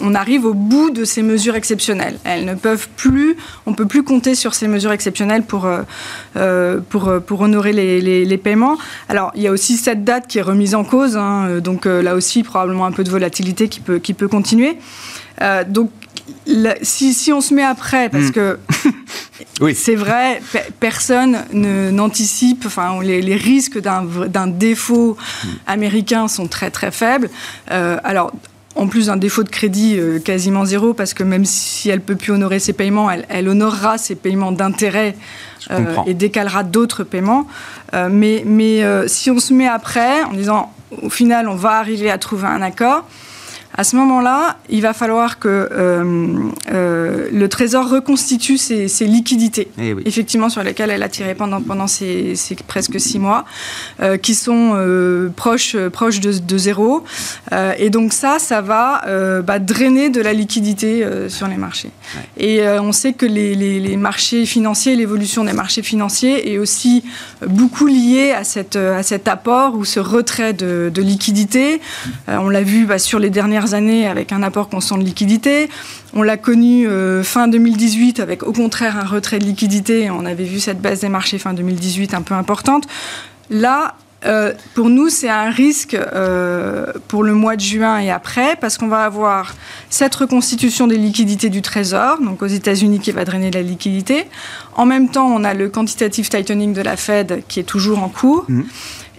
on 0.00 0.14
arrive 0.14 0.44
au 0.44 0.54
bout 0.54 0.90
de 0.90 1.04
ces 1.04 1.22
mesures 1.22 1.56
exceptionnelles. 1.56 2.18
Elles 2.24 2.44
ne 2.44 2.54
peuvent 2.54 2.88
plus, 2.96 3.36
on 3.66 3.74
peut 3.74 3.86
plus 3.86 4.02
compter 4.02 4.34
sur 4.34 4.54
ces 4.54 4.68
mesures 4.68 4.92
exceptionnelles 4.92 5.42
pour 5.42 5.68
pour, 6.90 7.40
honorer 7.40 7.72
les, 7.72 8.24
les, 8.24 8.38
paiements. 8.38 8.78
Alors 9.08 9.32
il 9.34 9.42
y 9.42 9.46
a 9.46 9.50
aussi 9.50 9.76
cette 9.76 10.04
date 10.04 10.26
qui 10.26 10.38
est 10.38 10.42
remise 10.42 10.74
en 10.74 10.84
cause, 10.84 11.16
hein, 11.16 11.58
donc 11.60 11.86
là 11.86 12.14
aussi 12.14 12.42
probablement 12.42 12.86
un 12.86 12.92
peu 12.92 13.04
de 13.04 13.10
volatilité 13.10 13.68
qui 13.68 13.80
peut 13.80 13.98
qui 13.98 14.14
peut 14.14 14.28
continuer. 14.28 14.76
donc 15.68 15.90
si, 16.82 17.14
si, 17.14 17.32
on 17.32 17.40
se 17.40 17.54
met 17.54 17.62
après, 17.62 18.08
parce 18.08 18.26
hmm. 18.26 18.32
que 18.32 18.58
oui. 19.60 19.74
c'est 19.74 19.94
vrai, 19.94 20.40
personne 20.78 21.38
n'anticipe, 21.52 22.64
enfin, 22.66 23.00
les, 23.02 23.36
risques 23.36 23.78
d'un 23.78 24.46
défaut 24.46 25.16
hmm. 25.16 25.48
américain 25.66 26.28
sont 26.28 26.46
très 26.46 26.70
très 26.70 26.90
faibles. 26.90 27.30
Euh, 27.70 27.98
alors, 28.04 28.32
en 28.76 28.86
plus 28.86 29.06
d'un 29.06 29.16
défaut 29.16 29.42
de 29.42 29.48
crédit 29.48 29.96
euh, 29.98 30.20
quasiment 30.20 30.64
zéro, 30.64 30.94
parce 30.94 31.12
que 31.14 31.24
même 31.24 31.44
si 31.44 31.90
elle 31.90 32.00
peut 32.00 32.16
plus 32.16 32.32
honorer 32.32 32.58
ses 32.58 32.72
paiements, 32.72 33.10
elle, 33.10 33.48
honorera 33.48 33.98
ses 33.98 34.14
paiements 34.14 34.52
d'intérêt 34.52 35.16
euh, 35.70 35.96
et 36.06 36.14
décalera 36.14 36.62
d'autres 36.62 37.04
paiements. 37.04 37.46
mais 37.92 38.42
mais 38.46 38.82
si 39.08 39.30
on 39.30 39.38
se 39.38 39.52
met 39.52 39.68
après, 39.68 40.22
en 40.22 40.32
disant 40.32 40.72
au 41.02 41.10
final 41.10 41.48
on 41.48 41.54
va 41.54 41.72
arriver 41.72 42.10
à 42.10 42.18
trouver 42.18 42.46
un 42.46 42.62
accord, 42.62 43.04
à 43.80 43.84
ce 43.84 43.96
moment-là, 43.96 44.58
il 44.68 44.82
va 44.82 44.92
falloir 44.92 45.38
que 45.38 45.48
euh, 45.48 46.50
euh, 46.70 47.28
le 47.32 47.48
Trésor 47.48 47.88
reconstitue 47.88 48.58
ses, 48.58 48.88
liquidités, 49.06 49.68
eh 49.78 49.96
effectivement 50.04 50.50
sur 50.50 50.62
lesquelles 50.62 50.90
elle 50.90 51.02
a 51.02 51.08
tiré 51.08 51.34
pendant, 51.34 51.62
pendant 51.62 51.86
ces, 51.86 52.34
presque 52.68 53.00
six 53.00 53.18
mois, 53.18 53.46
euh, 54.02 54.18
qui 54.18 54.34
sont 54.34 54.76
proches, 55.34 55.78
proches 55.88 56.20
de, 56.20 56.58
zéro. 56.58 57.04
et 57.78 57.88
donc 57.88 58.12
ça, 58.12 58.38
ça 58.38 58.60
va 58.60 59.00
bah, 59.40 59.58
drainer 59.58 60.10
de 60.10 60.20
la 60.20 60.34
liquidité 60.34 61.02
sur 61.28 61.48
les 61.48 61.56
marchés. 61.56 61.90
Et 62.36 62.60
on 62.68 62.92
sait 62.92 63.14
que 63.14 63.24
les, 63.24 63.96
marchés 63.96 64.44
financiers, 64.44 64.94
l'évolution 64.94 65.42
des 65.44 65.54
marchés 65.54 65.82
financiers 65.82 66.52
est 66.52 66.58
aussi 66.58 67.02
beaucoup 67.46 67.86
liée 67.86 68.32
à, 68.32 68.44
cette, 68.44 68.76
à 68.76 69.02
cet 69.02 69.26
apport 69.26 69.74
ou 69.74 69.86
ce 69.86 70.00
retrait 70.00 70.52
de, 70.52 70.90
de 70.92 71.00
liquidité. 71.02 71.80
on 72.28 72.50
l'a 72.50 72.62
vu 72.62 72.84
bah, 72.84 72.98
sur 72.98 73.18
les 73.18 73.30
dernières 73.30 73.69
années 73.74 74.06
avec 74.06 74.32
un 74.32 74.42
apport 74.42 74.68
constant 74.68 74.98
de 74.98 75.04
liquidité. 75.04 75.68
On 76.14 76.22
l'a 76.22 76.36
connu 76.36 76.88
euh, 76.88 77.22
fin 77.22 77.48
2018 77.48 78.20
avec 78.20 78.42
au 78.42 78.52
contraire 78.52 78.96
un 78.96 79.06
retrait 79.06 79.38
de 79.38 79.44
liquidité. 79.44 80.10
On 80.10 80.24
avait 80.26 80.44
vu 80.44 80.60
cette 80.60 80.80
baisse 80.80 81.00
des 81.00 81.08
marchés 81.08 81.38
fin 81.38 81.52
2018 81.54 82.14
un 82.14 82.22
peu 82.22 82.34
importante. 82.34 82.86
Là, 83.50 83.94
euh, 84.26 84.52
pour 84.74 84.90
nous, 84.90 85.08
c'est 85.08 85.28
un 85.28 85.50
risque 85.50 85.94
euh, 85.94 86.86
pour 87.08 87.22
le 87.22 87.32
mois 87.32 87.56
de 87.56 87.60
juin 87.62 87.98
et 87.98 88.10
après, 88.10 88.56
parce 88.56 88.76
qu'on 88.76 88.88
va 88.88 89.04
avoir 89.04 89.54
cette 89.88 90.14
reconstitution 90.14 90.86
des 90.86 90.98
liquidités 90.98 91.48
du 91.48 91.62
Trésor, 91.62 92.20
donc 92.20 92.42
aux 92.42 92.46
États-Unis 92.46 93.00
qui 93.00 93.12
va 93.12 93.24
drainer 93.24 93.50
la 93.50 93.62
liquidité. 93.62 94.26
En 94.74 94.84
même 94.84 95.08
temps, 95.08 95.26
on 95.26 95.42
a 95.42 95.54
le 95.54 95.68
quantitative 95.68 96.28
tightening 96.28 96.74
de 96.74 96.82
la 96.82 96.96
Fed 96.96 97.42
qui 97.48 97.60
est 97.60 97.64
toujours 97.64 98.02
en 98.02 98.08
cours. 98.08 98.44
Mmh. 98.48 98.62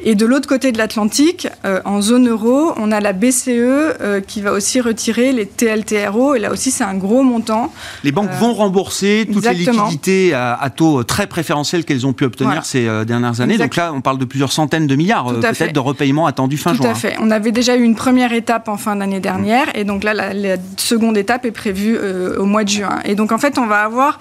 Et 0.04 0.16
de 0.16 0.26
l'autre 0.26 0.48
côté 0.48 0.72
de 0.72 0.78
l'Atlantique, 0.78 1.48
en 1.86 2.02
zone 2.02 2.28
euro, 2.28 2.74
on 2.78 2.92
a 2.92 3.00
la 3.00 3.14
BCE 3.14 4.24
qui 4.28 4.42
va 4.42 4.52
aussi 4.52 4.82
retirer 4.82 5.32
les 5.32 5.46
TLTRO, 5.46 6.36
et 6.36 6.40
là 6.40 6.52
aussi 6.52 6.72
c'est 6.72 6.84
un 6.84 6.96
gros 6.96 7.24
montant. 7.24 7.72
Les 8.04 8.12
banques 8.12 8.32
vont 8.32 8.54
rembourser 8.54 9.28
toutes 9.32 9.46
les 9.46 9.54
liquidités 9.54 10.34
à, 10.34 10.70
taux 10.76 11.04
très 11.04 11.28
préférentiels 11.28 11.86
qu'elles 11.86 12.06
ont 12.06 12.14
pu 12.14 12.26
obtenir 12.26 12.66
ces 12.66 12.88
dernières 13.06 13.42
années. 13.42 13.58
Donc 13.58 13.76
là, 13.76 13.92
on 13.94 14.02
parle 14.02 14.18
de 14.18 14.26
plusieurs 14.26 14.52
centaines 14.52 14.88
de 14.88 14.96
milliards 14.96 15.26
peut-être 15.26 15.74
de 15.74 15.80
repaiement 15.80 16.26
attendu 16.26 16.58
fin 16.58 16.74
juin. 16.74 16.86
Tout 16.86 16.92
à 16.92 16.96
fait. 16.96 17.16
On 17.20 17.32
avait 17.32 17.52
déjà 17.52 17.76
eu 17.76 17.84
une 17.84 17.96
première 17.96 18.34
étape 18.34 18.68
en 18.68 18.78
fin 18.78 18.96
d'année 18.96 19.20
dernière, 19.20 19.76
et 19.76 19.84
donc 19.84 20.04
là, 20.04 20.14
la, 20.14 20.34
la 20.34 20.58
seconde 20.78 21.18
étape 21.18 21.46
est 21.46 21.52
prévue 21.52 21.98
au 22.38 22.46
mois 22.46 22.64
de 22.64 22.70
juin. 22.70 23.00
Et 23.06 23.16
donc 23.16 23.32
en 23.32 23.38
fait, 23.38 23.58
on 23.58 23.68
va 23.68 23.84
avoir 23.84 24.20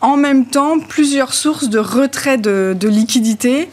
en 0.00 0.16
même 0.16 0.46
temps 0.46 0.78
plusieurs 0.78 1.34
sources 1.34 1.68
de 1.68 1.78
retrait 1.78 2.38
de, 2.38 2.76
liquidités. 2.88 3.68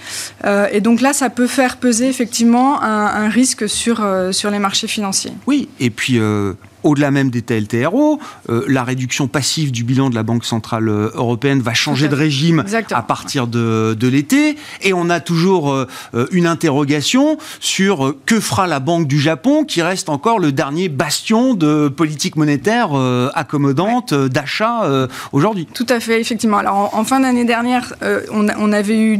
Euh, 0.46 0.68
et 0.72 0.82
donc 0.82 1.02
là, 1.02 1.14
ça 1.14 1.30
peut 1.30 1.48
faire 1.48 1.78
peser 1.78 2.08
effectivement 2.08 2.82
un, 2.82 3.30
risque 3.30 3.70
sur, 3.70 4.04
euh, 4.04 4.32
sur 4.32 4.50
les 4.50 4.60
marchés 4.60 4.88
financiers. 4.88 5.34
Oui, 5.48 5.70
et 5.80 5.90
puis 5.90 6.20
euh, 6.20 6.54
au-delà 6.84 7.12
même 7.12 7.30
des 7.30 7.42
TLTRO, 7.42 8.20
euh, 8.50 8.66
la 8.68 8.84
réduction 8.84 9.28
passive 9.28 9.72
du 9.72 9.84
bilan 9.84 10.10
de 10.10 10.16
la 10.16 10.24
Banque 10.24 10.46
Centrale 10.46 10.90
euh, 10.90 11.10
Européenne 11.14 11.62
va 11.62 11.74
changer 11.74 12.08
de 12.08 12.16
régime 12.16 12.64
à 12.92 13.02
partir 13.02 13.48
de, 13.48 14.08
l'été. 14.08 14.58
Et 14.82 14.94
on 14.94 15.10
a 15.10 15.20
toujours 15.20 15.72
euh, 15.72 15.88
une 16.32 16.46
interrogation 16.46 17.38
sur 17.60 18.16
que 18.26 18.40
fera 18.40 18.68
la 18.68 18.80
Banque 18.80 19.08
du 19.08 19.20
Japon, 19.20 19.64
qui 19.64 19.82
reste 19.82 20.10
encore 20.10 20.40
le 20.40 20.52
dernier 20.52 20.90
bastion 20.90 21.54
de 21.54 21.88
politique 21.88 22.36
monétaire 22.36 22.92
accommodante, 23.34 24.14
d'achat 24.14 25.08
aujourd'hui. 25.32 25.68
Tout 25.74 25.86
à 25.90 26.00
fait, 26.00 26.20
effectivement. 26.20 26.58
Alors 26.58 26.92
en, 26.94 27.04
fin 27.04 27.22
d'année 27.22 27.46
dernière, 27.46 27.94
on, 28.32 28.72
avait 28.74 29.00
eu 29.00 29.20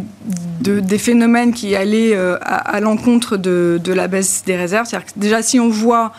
des 0.62 0.98
phénomènes 0.98 1.54
qui 1.54 1.76
allaient 1.76 2.16
à, 2.42 2.80
l'encontre 2.82 3.38
de, 3.38 3.80
de, 3.84 3.94
la 3.94 4.08
baisse 4.08 4.44
des 4.46 4.56
réserves. 4.56 4.88
C'est-à-dire 4.88 5.14
que 5.14 5.20
déjà, 5.20 5.42
si 5.42 5.60
on 5.60 5.70
voit 5.70 6.12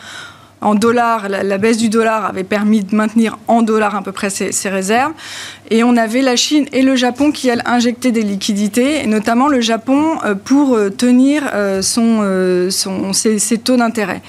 en 0.65 0.73
dollars, 0.73 1.29
la, 1.29 1.57
baisse 1.59 1.77
du 1.77 1.89
dollar 1.89 2.25
avait 2.25 2.43
permis 2.43 2.83
de 2.83 2.95
maintenir 2.95 3.37
en 3.47 3.61
dollars 3.61 3.95
à 3.95 4.01
peu 4.01 4.11
près 4.11 4.31
ces, 4.31 4.69
réserves. 4.69 5.13
Et 5.69 5.83
on 5.83 5.95
avait 5.95 6.23
la 6.23 6.35
Chine 6.35 6.65
et 6.73 6.81
le 6.81 6.95
Japon 6.95 7.31
qui, 7.31 7.49
elles, 7.49 7.61
injectaient 7.67 8.11
des 8.11 8.23
liquidités, 8.23 9.03
et 9.03 9.05
notamment 9.05 9.47
le 9.47 9.61
Japon 9.61 10.17
euh, 10.25 10.33
pour 10.33 10.75
euh, 10.75 10.89
tenir 10.89 11.43
euh, 11.53 11.83
ses, 11.83 13.57
taux 13.59 13.77
d'intérêt. 13.77 14.23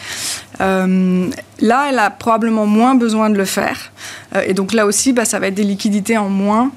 là, 0.61 1.87
elle 1.89 1.99
a 1.99 2.11
probablement 2.11 2.67
moins 2.67 2.95
besoin 2.95 3.31
de 3.31 3.39
le 3.39 3.47
faire. 3.47 3.91
et 4.47 4.53
donc 4.53 4.75
là 4.75 4.85
aussi, 4.85 5.15
bah, 5.15 5.25
ça 5.25 5.39
va 5.39 5.47
être 5.47 5.55
des 5.55 5.65
liquidités 5.65 6.19
en 6.19 6.29
moins 6.29 6.71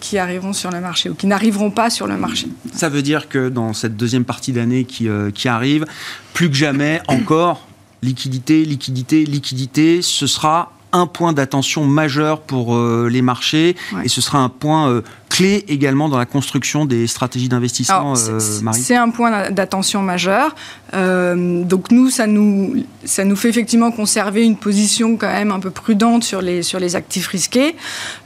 qui 0.00 0.16
arriveront 0.16 0.54
sur 0.54 0.70
le 0.70 0.80
marché 0.80 1.10
ou 1.10 1.14
qui 1.14 1.26
n'arriveront 1.26 1.70
pas 1.70 1.90
sur 1.90 2.06
le 2.06 2.16
marché. 2.16 2.46
Ça 2.72 2.88
veut 2.88 3.02
dire 3.02 3.28
que 3.28 3.50
dans 3.50 3.74
cette 3.74 3.98
deuxième 3.98 4.24
partie 4.24 4.52
d'année 4.52 4.84
qui 4.84 5.08
arrive, 5.46 5.84
plus 6.32 6.48
que 6.48 6.56
jamais 6.56 7.02
encore, 7.06 7.66
liquidité, 8.04 8.64
liquidité, 8.64 9.24
liquidité, 9.24 10.02
ce 10.02 10.26
sera 10.26 10.72
un 10.92 11.06
point 11.06 11.32
d'attention 11.32 11.84
majeur 11.84 12.40
pour 12.40 12.76
euh, 12.76 13.08
les 13.10 13.22
marchés 13.22 13.74
et 14.04 14.08
ce 14.08 14.20
sera 14.20 14.38
un 14.38 14.48
point 14.48 14.88
euh, 14.88 15.02
clé 15.28 15.64
également 15.68 16.08
dans 16.08 16.18
la 16.18 16.26
construction 16.26 16.84
des 16.84 17.06
stratégies 17.06 17.48
d'investissement, 17.48 18.14
euh, 18.16 18.38
C'est 18.72 18.96
un 18.96 19.10
point 19.10 19.50
d'attention 19.50 20.02
majeur. 20.02 20.54
donc 20.92 21.90
nous 21.90 22.10
ça, 22.10 22.26
nous, 22.26 22.84
ça 23.04 23.24
nous 23.24 23.36
fait 23.36 23.48
effectivement 23.48 23.90
conserver 23.90 24.44
une 24.44 24.56
position 24.56 25.16
quand 25.16 25.32
même 25.32 25.50
un 25.50 25.60
peu 25.60 25.70
prudente 25.70 26.22
sur 26.22 26.40
les, 26.40 26.62
sur 26.62 26.78
les 26.78 26.94
actifs 26.96 27.26
risqués. 27.26 27.74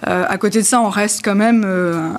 à 0.02 0.36
côté 0.38 0.60
de 0.60 0.66
ça, 0.66 0.80
on 0.80 0.90
reste 0.90 1.20
quand 1.24 1.34
même 1.34 1.64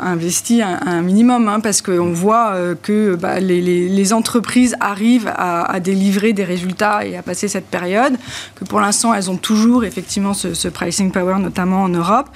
investi 0.02 0.62
à, 0.62 0.80
un 0.86 1.02
minimum 1.02 1.48
hein, 1.48 1.60
parce 1.60 1.82
qu'on 1.82 2.12
voit 2.12 2.56
que 2.82 3.16
bah, 3.16 3.40
les, 3.40 3.62
les, 3.62 4.14
entreprises 4.14 4.76
arrivent 4.80 5.32
à, 5.36 5.72
à, 5.72 5.80
délivrer 5.80 6.34
des 6.34 6.44
résultats 6.44 7.06
et 7.06 7.16
à 7.16 7.22
passer 7.22 7.48
cette 7.48 7.68
période, 7.68 8.18
que 8.56 8.66
pour 8.66 8.80
l'instant 8.80 9.14
elles 9.14 9.30
ont 9.30 9.38
toujours 9.38 9.84
effectivement 9.84 10.34
ce, 10.34 10.68
pricing 10.68 11.12
power, 11.12 11.40
notamment 11.40 11.84
en 11.84 11.90
Europe. 11.90 12.28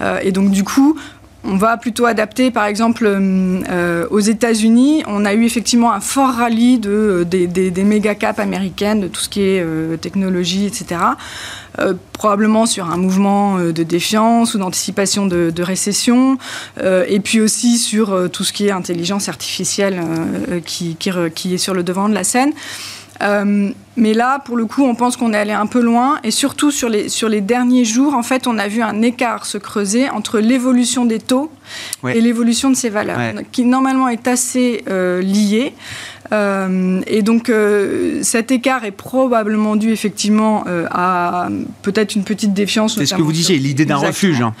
Euh, 0.00 0.18
et 0.22 0.32
donc, 0.32 0.50
du 0.50 0.64
coup, 0.64 0.96
on 1.44 1.56
va 1.56 1.76
plutôt 1.76 2.06
adapter, 2.06 2.50
par 2.50 2.64
exemple, 2.64 3.06
euh, 3.06 4.06
aux 4.10 4.20
États-Unis, 4.20 5.04
on 5.06 5.24
a 5.24 5.34
eu 5.34 5.44
effectivement 5.44 5.92
un 5.92 6.00
fort 6.00 6.30
rallye 6.30 6.78
de, 6.78 7.24
des, 7.24 7.84
méga 7.84 8.14
caps 8.14 8.38
américaines, 8.38 9.00
de 9.00 9.08
tout 9.08 9.20
ce 9.20 9.28
qui 9.28 9.42
est 9.42 9.60
euh, 9.62 9.96
technologie, 9.96 10.66
etc. 10.66 11.00
probablement 12.12 12.66
sur 12.66 12.90
un 12.90 12.96
mouvement 12.96 13.58
de 13.58 13.82
défiance 13.82 14.54
ou 14.54 14.58
d'anticipation 14.58 15.26
de, 15.26 15.62
récession, 15.62 16.38
et 16.80 17.20
puis 17.20 17.40
aussi 17.40 17.78
sur 17.78 18.30
tout 18.30 18.44
ce 18.44 18.52
qui 18.52 18.68
est 18.68 18.70
intelligence 18.70 19.28
artificielle 19.28 20.00
qui, 20.64 20.96
est 21.06 21.58
sur 21.58 21.74
le 21.74 21.82
devant 21.82 22.08
de 22.08 22.14
la 22.14 22.22
scène. 22.22 22.52
Euh, 23.22 23.70
mais 23.96 24.12
là, 24.12 24.40
pour 24.40 24.56
le 24.56 24.66
coup, 24.66 24.82
on 24.82 24.94
pense 24.94 25.16
qu'on 25.16 25.32
est 25.32 25.38
allé 25.38 25.52
un 25.52 25.66
peu 25.66 25.80
loin. 25.80 26.18
Et 26.24 26.30
surtout, 26.30 26.70
sur 26.70 26.88
les, 26.88 27.08
sur 27.08 27.28
les 27.28 27.40
derniers 27.40 27.84
jours, 27.84 28.14
en 28.14 28.22
fait, 28.22 28.46
on 28.46 28.58
a 28.58 28.66
vu 28.66 28.82
un 28.82 29.02
écart 29.02 29.46
se 29.46 29.58
creuser 29.58 30.08
entre 30.10 30.40
l'évolution 30.40 31.04
des 31.04 31.20
taux 31.20 31.50
et 32.08 32.20
l'évolution 32.20 32.70
de 32.70 32.76
ces 32.76 32.90
valeurs, 32.90 33.20
qui 33.52 33.64
normalement 33.64 34.08
est 34.08 34.26
assez 34.26 34.84
euh, 34.88 35.22
liée. 35.22 35.74
Euh, 36.32 37.00
et 37.06 37.22
donc 37.22 37.48
euh, 37.48 38.20
cet 38.22 38.50
écart 38.50 38.84
est 38.84 38.92
probablement 38.92 39.76
dû 39.76 39.92
effectivement 39.92 40.64
euh, 40.66 40.86
à 40.90 41.48
peut-être 41.82 42.14
une 42.14 42.24
petite 42.24 42.54
défiance. 42.54 42.96
C'est 42.96 43.06
ce 43.06 43.14
que 43.14 43.22
vous 43.22 43.32
disiez, 43.32 43.58
l'idée 43.58 43.84
d'un 43.84 43.96
refuge. 43.96 44.40
Hein. 44.40 44.54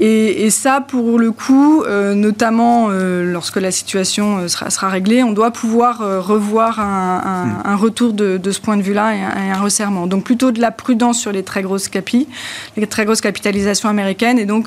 Et, 0.00 0.50
ça, 0.50 0.80
pour 0.80 1.18
le 1.18 1.32
coup, 1.32 1.84
notamment 2.14 2.88
lorsque 2.88 3.56
la 3.56 3.70
situation 3.70 4.46
sera, 4.48 4.70
sera, 4.70 4.88
réglée, 4.88 5.22
on 5.22 5.32
doit 5.32 5.50
pouvoir 5.50 5.98
revoir 5.98 6.78
un, 6.80 7.46
hmm. 7.64 7.76
retour 7.76 8.12
de, 8.12 8.40
ce 8.50 8.60
point 8.60 8.76
de 8.76 8.82
vue-là 8.82 9.14
et, 9.14 9.18
et, 9.18 9.50
un 9.50 9.60
resserrement. 9.60 10.06
Donc 10.06 10.24
plutôt 10.24 10.52
de 10.52 10.60
la 10.60 10.70
prudence 10.70 11.18
sur 11.18 11.32
les 11.32 11.42
très 11.42 11.62
grosses 11.62 11.88
capis, 11.88 12.28
les 12.76 12.86
très 12.86 13.04
grosses 13.04 13.20
capitalisations 13.20 13.88
américaines, 13.88 14.38
et 14.38 14.46
donc 14.46 14.66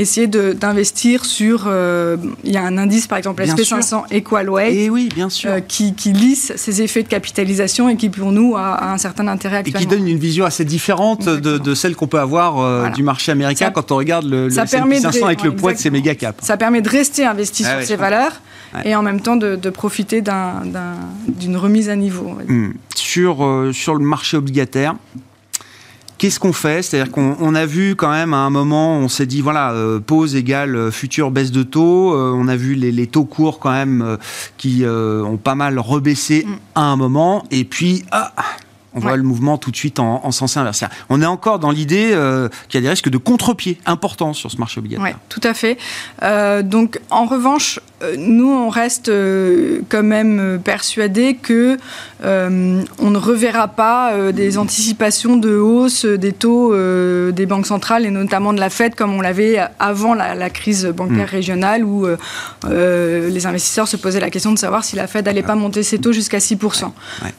essayer 0.00 0.26
d'investir 0.26 1.24
sur. 1.24 1.64
Euh, 1.66 2.16
il 2.44 2.52
y 2.52 2.56
a 2.56 2.62
un 2.62 2.78
indice, 2.78 3.06
par 3.06 3.18
exemple, 3.18 3.42
SP500 3.42 4.04
Equal 4.10 4.48
Weight, 4.48 4.74
et 4.74 4.90
oui, 4.90 5.08
bien 5.14 5.28
sûr. 5.28 5.50
Euh, 5.50 5.60
qui, 5.60 5.94
qui, 5.94 6.12
lisse 6.12 6.52
ces 6.56 6.82
effets 6.82 7.02
de 7.02 7.08
capitalisation 7.08 7.88
et 7.88 7.96
qui, 7.96 8.08
pour 8.08 8.32
nous, 8.32 8.56
a, 8.56 8.92
un 8.92 8.98
certain 8.98 9.28
intérêt 9.28 9.58
actuellement. 9.58 9.80
Et 9.80 9.84
qui 9.84 9.88
donne 9.88 10.08
une 10.08 10.18
vision 10.18 10.44
assez 10.44 10.64
différente 10.64 11.26
de, 11.26 11.58
de, 11.58 11.74
celle 11.74 11.96
qu'on 11.96 12.06
peut 12.06 12.20
avoir 12.20 12.58
euh, 12.58 12.88
du 12.90 13.02
marché 13.02 13.32
américain 13.32 13.70
quand 13.70 13.92
on 13.92 13.96
regarde 13.96 14.26
le, 14.26 14.48
SP500 14.48 15.24
avec 15.24 15.42
le 15.42 15.54
poids 15.54 15.72
de 15.72 15.78
ces 15.78 15.90
méga 15.90 16.14
caps. 16.14 16.44
Ça 16.44 16.56
permet 16.56 16.80
de 16.80 16.88
rester 16.88 17.24
investi 17.24 17.64
ah 17.66 17.78
sur 17.78 17.86
ces 17.86 17.96
valeurs 17.96 18.40
et 18.84 18.94
en 18.94 19.02
même 19.02 19.20
temps 19.20 19.36
de, 19.36 19.56
de 19.56 19.70
profiter 19.70 20.22
d'une 20.22 21.56
remise 21.56 21.88
à 21.88 21.96
niveau. 21.96 22.36
Hmm. 22.46 22.72
Sur, 22.94 23.68
sur 23.72 23.94
le 23.94 24.04
marché 24.04 24.36
obligataire, 24.36 24.94
Qu'est-ce 26.18 26.40
qu'on 26.40 26.52
fait? 26.52 26.82
C'est-à-dire 26.82 27.12
qu'on 27.12 27.54
a 27.54 27.64
vu 27.64 27.94
quand 27.94 28.10
même 28.10 28.34
à 28.34 28.38
un 28.38 28.50
moment, 28.50 28.98
on 28.98 29.08
s'est 29.08 29.26
dit 29.26 29.40
voilà, 29.40 29.70
euh, 29.70 30.00
pause 30.00 30.34
égale 30.34 30.74
euh, 30.74 30.90
future 30.90 31.30
baisse 31.30 31.52
de 31.52 31.62
taux. 31.62 32.12
Euh, 32.12 32.32
on 32.34 32.48
a 32.48 32.56
vu 32.56 32.74
les, 32.74 33.06
taux 33.06 33.24
courts 33.24 33.60
quand 33.60 33.70
même 33.70 34.18
qui 34.56 34.84
ont 34.84 35.36
pas 35.36 35.54
mal 35.54 35.78
rebaissé 35.78 36.44
mm. 36.44 36.56
à 36.74 36.82
un 36.82 36.96
moment. 36.96 37.44
Et 37.52 37.64
puis, 37.64 38.04
ah, 38.10 38.32
on 38.94 39.00
voit 39.00 39.16
le 39.16 39.22
mouvement 39.22 39.58
tout 39.58 39.70
de 39.70 39.76
suite 39.76 40.00
en, 40.00 40.30
sens 40.32 40.56
inverse. 40.56 40.82
On 41.08 41.22
est 41.22 41.26
encore 41.26 41.60
dans 41.60 41.70
l'idée 41.70 42.08
qu'il 42.68 42.78
y 42.78 42.78
a 42.78 42.80
des 42.80 42.90
risques 42.90 43.10
de 43.10 43.18
contre-pied 43.18 43.78
importants 43.86 44.32
sur 44.32 44.50
ce 44.50 44.56
marché 44.56 44.80
obligataire. 44.80 45.04
Oui, 45.04 45.12
tout 45.28 45.40
à 45.44 45.54
fait. 45.54 45.78
donc, 46.64 47.00
en 47.10 47.26
revanche, 47.26 47.78
nous, 48.16 48.48
on 48.48 48.68
reste 48.68 49.08
euh, 49.08 49.80
quand 49.88 50.04
même 50.04 50.38
euh, 50.38 50.58
persuadés 50.58 51.34
que 51.34 51.76
on 52.20 53.10
ne 53.10 53.18
reverra 53.18 53.68
pas 53.68 54.32
des 54.32 54.58
anticipations 54.58 55.36
de 55.36 55.56
hausse 55.56 56.04
des 56.04 56.32
taux 56.32 56.74
des 56.74 57.46
banques 57.46 57.66
centrales 57.66 58.04
et 58.06 58.10
notamment 58.10 58.52
de 58.52 58.58
la 58.58 58.70
Fed 58.70 58.96
comme 58.96 59.14
on 59.14 59.20
l'avait 59.20 59.60
avant 59.78 60.14
la, 60.14 60.50
crise 60.50 60.86
bancaire 60.86 61.28
mm. 61.28 61.30
régionale 61.30 61.84
où 61.84 62.08
les 62.68 63.46
investisseurs 63.46 63.86
se 63.86 63.96
posaient 63.96 64.18
la 64.18 64.30
question 64.30 64.50
de 64.50 64.58
savoir 64.58 64.82
si 64.82 64.96
la 64.96 65.06
Fed 65.06 65.26
n'allait 65.26 65.44
pas 65.44 65.54
monter 65.54 65.84
ses 65.84 65.98
taux 65.98 66.10
jusqu'à 66.10 66.38
6%. 66.38 66.90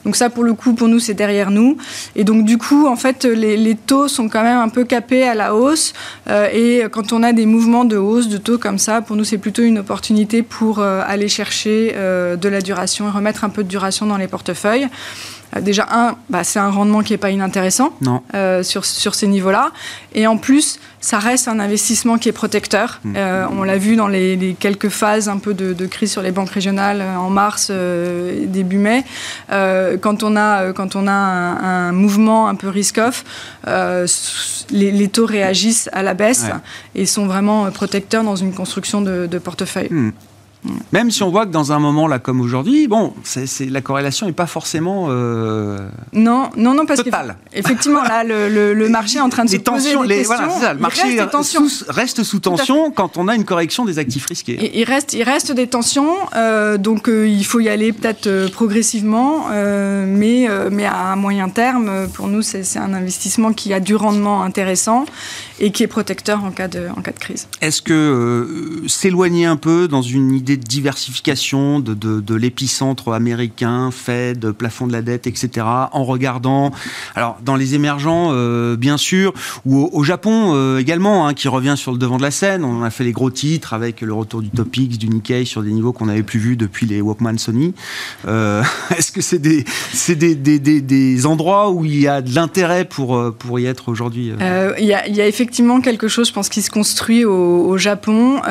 Donc 0.06 0.16
ça, 0.16 0.30
pour 0.30 0.46
le 0.46 0.54
coup, 0.54 0.74
pour 0.74 0.88
nous, 0.88 1.00
c'est 1.00 1.14
derrière 1.14 1.52
nous. 1.52 1.76
Et 2.16 2.24
donc, 2.24 2.46
du 2.46 2.58
coup, 2.58 2.88
en 2.88 2.96
fait, 2.96 3.26
les, 3.26 3.58
les, 3.58 3.76
taux 3.76 4.08
sont 4.08 4.30
quand 4.30 4.44
même 4.44 4.60
un 4.60 4.70
peu 4.70 4.86
capés 4.86 5.24
à 5.24 5.36
la 5.36 5.56
hausse. 5.56 5.94
et 6.54 6.84
quand 6.90 7.12
on 7.12 7.22
a 7.22 7.34
des 7.34 7.46
mouvements 7.46 7.84
de 7.84 7.98
hausse 7.98 8.30
de 8.30 8.38
taux 8.38 8.58
comme 8.58 8.80
ça, 8.80 9.02
pour 9.02 9.18
nous, 9.18 9.26
c'est 9.26 9.38
plutôt 9.38 9.64
une 9.64 9.80
opportunité 9.80 10.42
pour 10.50 10.80
euh, 10.80 11.02
aller 11.06 11.30
chercher 11.30 11.94
euh, 11.96 12.36
de 12.36 12.50
la 12.50 12.62
duration 12.62 13.08
et 13.08 13.12
remettre 13.12 13.44
un 13.44 13.50
peu 13.50 13.64
de 13.64 13.70
duration 13.70 14.06
dans 14.06 14.18
les 14.18 14.28
portefeuilles. 14.28 14.88
Euh, 15.56 15.62
déjà, 15.62 15.88
un, 15.92 16.16
bah, 16.30 16.44
c'est 16.44 16.60
un 16.60 16.70
rendement 16.70 17.02
qui 17.02 17.14
n'est 17.14 17.18
pas 17.18 17.30
inintéressant 17.30 17.94
sur, 18.64 18.86
sur 18.86 19.16
ces 19.16 19.28
niveaux-là. 19.28 19.72
Et 20.14 20.28
en 20.28 20.38
plus, 20.38 20.80
ça 21.02 21.20
reste 21.20 21.48
un 21.48 21.60
investissement 21.60 22.18
qui 22.18 22.30
est 22.30 22.34
protecteur. 22.34 23.00
Mmh. 23.04 23.16
on 23.58 23.64
l'a 23.64 23.78
vu 23.78 23.96
dans 23.96 24.08
les, 24.08 24.56
quelques 24.60 24.90
phases 24.90 25.30
un 25.30 25.38
peu 25.38 25.54
de, 25.54 25.86
crise 25.86 26.12
sur 26.12 26.22
les 26.22 26.32
banques 26.32 26.50
régionales 26.50 27.02
en 27.02 27.30
mars, 27.30 27.72
début 27.72 28.78
mai. 28.78 29.06
quand 29.50 30.24
on 30.24 30.36
a, 30.36 30.74
quand 30.74 30.96
on 30.98 31.08
a 31.08 31.12
un, 31.12 31.92
mouvement 31.94 32.50
un 32.50 32.56
peu 32.56 32.68
risk-off, 32.68 33.24
les, 34.72 35.08
taux 35.08 35.26
réagissent 35.26 35.90
à 35.94 36.04
la 36.04 36.14
baisse 36.14 36.48
et 36.96 37.06
sont 37.06 37.28
vraiment 37.28 37.72
protecteurs 37.72 38.24
dans 38.24 38.36
une 38.36 38.54
construction 38.54 39.02
de, 39.02 39.40
portefeuille. 39.40 39.90
Mmh. 39.90 40.12
Même 40.92 41.10
si 41.10 41.24
on 41.24 41.30
voit 41.30 41.46
que 41.46 41.52
dans 41.52 41.72
un 41.72 41.80
moment 41.80 42.08
là 42.08 42.20
comme 42.20 42.42
aujourd'hui, 42.42 42.88
bon, 42.88 43.14
c'est, 43.24 43.48
la 43.70 43.82
corrélation 43.82 44.26
n'est 44.26 44.34
pas 44.34 44.46
forcément 44.46 45.08
euh, 45.10 45.88
non, 46.12 46.50
non, 46.58 46.74
non, 46.74 46.86
parce 46.86 47.02
totale. 47.04 47.38
effectivement 47.54 48.04
là, 48.04 48.24
le, 48.26 48.74
le, 48.74 48.90
marché 48.90 49.20
est 49.20 49.22
en 49.22 49.30
train 49.30 49.46
de 49.46 49.50
se 49.50 49.58
poser 49.58 49.96
des 49.96 50.18
questions. 50.18 50.36
Voilà, 50.36 50.50
ça, 50.50 50.74
le 50.74 50.80
marché 50.80 51.22
reste, 51.22 51.44
sous, 51.44 51.86
reste 51.88 52.24
sous 52.24 52.40
tension 52.40 52.92
quand 52.92 53.18
on 53.18 53.28
a 53.30 53.36
une 53.36 53.46
correction 53.46 53.86
des 53.86 54.00
actifs 54.00 54.26
risqués. 54.26 54.72
il 54.74 54.84
reste, 54.84 55.14
il 55.14 55.24
reste 55.24 55.54
des 55.54 55.68
tensions, 55.68 56.16
euh, 56.36 56.78
donc 56.78 57.08
euh, 57.08 57.28
il 57.28 57.46
faut 57.46 57.62
y 57.62 57.70
aller 57.70 57.94
peut-être 57.94 58.52
progressivement, 58.52 59.48
mais 59.50 60.48
mais 60.72 60.86
à 60.86 61.16
moyen 61.16 61.50
terme, 61.50 62.08
pour 62.14 62.28
nous, 62.28 62.42
c'est, 62.42 62.64
c'est 62.64 62.80
un 62.80 62.94
investissement 62.94 63.54
qui 63.54 63.74
a 63.74 63.80
du 63.80 63.96
rendement 63.96 64.44
intéressant 64.44 65.06
et 65.60 65.72
qui 65.72 65.84
est 65.84 65.88
protecteur 65.88 66.44
en 66.44 66.52
cas 66.52 66.68
de 66.68 66.88
en 66.96 67.02
cas 67.02 67.12
de 67.12 67.20
crise. 67.20 67.48
Est-ce 67.62 67.82
que 67.82 68.84
s'éloigner 68.88 69.46
un 69.46 69.58
peu 69.58 69.88
dans 69.88 70.02
une 70.02 70.32
idée 70.34 70.49
de 70.58 70.64
diversification 70.64 71.80
de, 71.80 71.94
de, 71.94 72.36
l'épicentre 72.36 73.12
américain, 73.14 73.92
Fed, 73.92 74.52
plafond 74.52 74.88
de 74.88 74.94
la 74.94 75.02
dette, 75.02 75.28
etc., 75.28 75.66
en 75.92 76.04
regardant, 76.04 76.72
alors 77.16 77.38
dans 77.44 77.56
les 77.56 77.76
émergents, 77.76 78.30
euh, 78.32 78.76
bien 78.76 78.98
sûr, 78.98 79.34
ou 79.66 79.90
au, 79.92 80.04
Japon 80.04 80.54
euh, 80.56 80.80
également, 80.80 81.28
hein, 81.28 81.34
qui 81.34 81.48
revient 81.48 81.76
sur 81.76 81.92
le 81.92 81.98
devant 81.98 82.18
de 82.18 82.22
la 82.22 82.32
scène. 82.32 82.64
On 82.64 82.84
a 82.84 82.90
fait 82.90 83.04
les 83.04 83.12
gros 83.12 83.30
titres 83.30 83.74
avec 83.74 84.02
le 84.02 84.14
retour 84.14 84.42
du 84.42 84.50
Topix, 84.50 84.98
du 84.98 85.10
Nikkei 85.10 85.46
sur 85.46 85.62
des 85.62 85.72
niveaux 85.72 85.92
qu'on 85.92 86.06
n'avait 86.06 86.24
plus 86.24 86.40
vus 86.40 86.56
depuis 86.56 86.86
les 86.86 87.02
Walkman 87.02 87.38
Sony. 87.38 87.74
Euh, 88.28 88.64
est-ce 88.98 89.12
que 89.12 89.22
c'est 89.22 89.40
des, 89.40 89.66
des, 90.08 90.36
des, 90.36 90.60
des, 90.60 90.82
des, 90.82 91.26
endroits 91.26 91.72
où 91.72 91.86
il 91.86 92.00
y 92.00 92.08
a 92.08 92.22
de 92.22 92.34
l'intérêt 92.34 92.86
pour, 92.86 93.34
pour 93.36 93.60
y 93.60 93.66
être 93.66 93.90
aujourd'hui 93.90 94.34
Il 94.80 94.86
y, 94.86 94.88
y, 94.88 95.22
a 95.22 95.28
effectivement 95.28 95.82
quelque 95.82 96.08
chose, 96.08 96.30
je 96.30 96.34
pense, 96.34 96.50
qui 96.50 96.62
se 96.62 96.72
construit 96.72 97.26
au 97.26 97.78
Japon. 97.78 98.42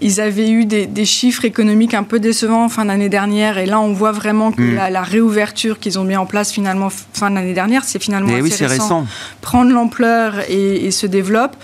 ils 0.00 0.20
avaient 0.20 0.50
eu 0.50 0.64
des, 0.64 0.79
des, 0.86 1.04
chiffres 1.04 1.44
économiques 1.44 1.94
un 1.94 2.02
peu 2.02 2.20
décevants 2.20 2.68
fin 2.68 2.84
d'année 2.84 3.08
dernière. 3.08 3.58
Et 3.58 3.66
là, 3.66 3.80
on 3.80 3.92
voit 3.92 4.12
vraiment 4.12 4.52
que 4.52 4.62
hmm. 4.62 4.90
la, 4.90 5.02
réouverture 5.02 5.78
qu'ils 5.78 5.98
ont 5.98 6.04
mis 6.04 6.16
en 6.16 6.26
place 6.26 6.52
finalement 6.52 6.88
fin 6.90 7.30
d'année 7.30 7.54
dernière, 7.54 7.84
c'est 7.84 8.02
finalement 8.02 8.32
eh 8.36 8.40
assez 8.40 8.66
récent, 8.66 9.06
prendre 9.40 9.72
l'ampleur 9.72 10.40
et, 10.48 10.90
se 10.90 11.06
développe. 11.06 11.56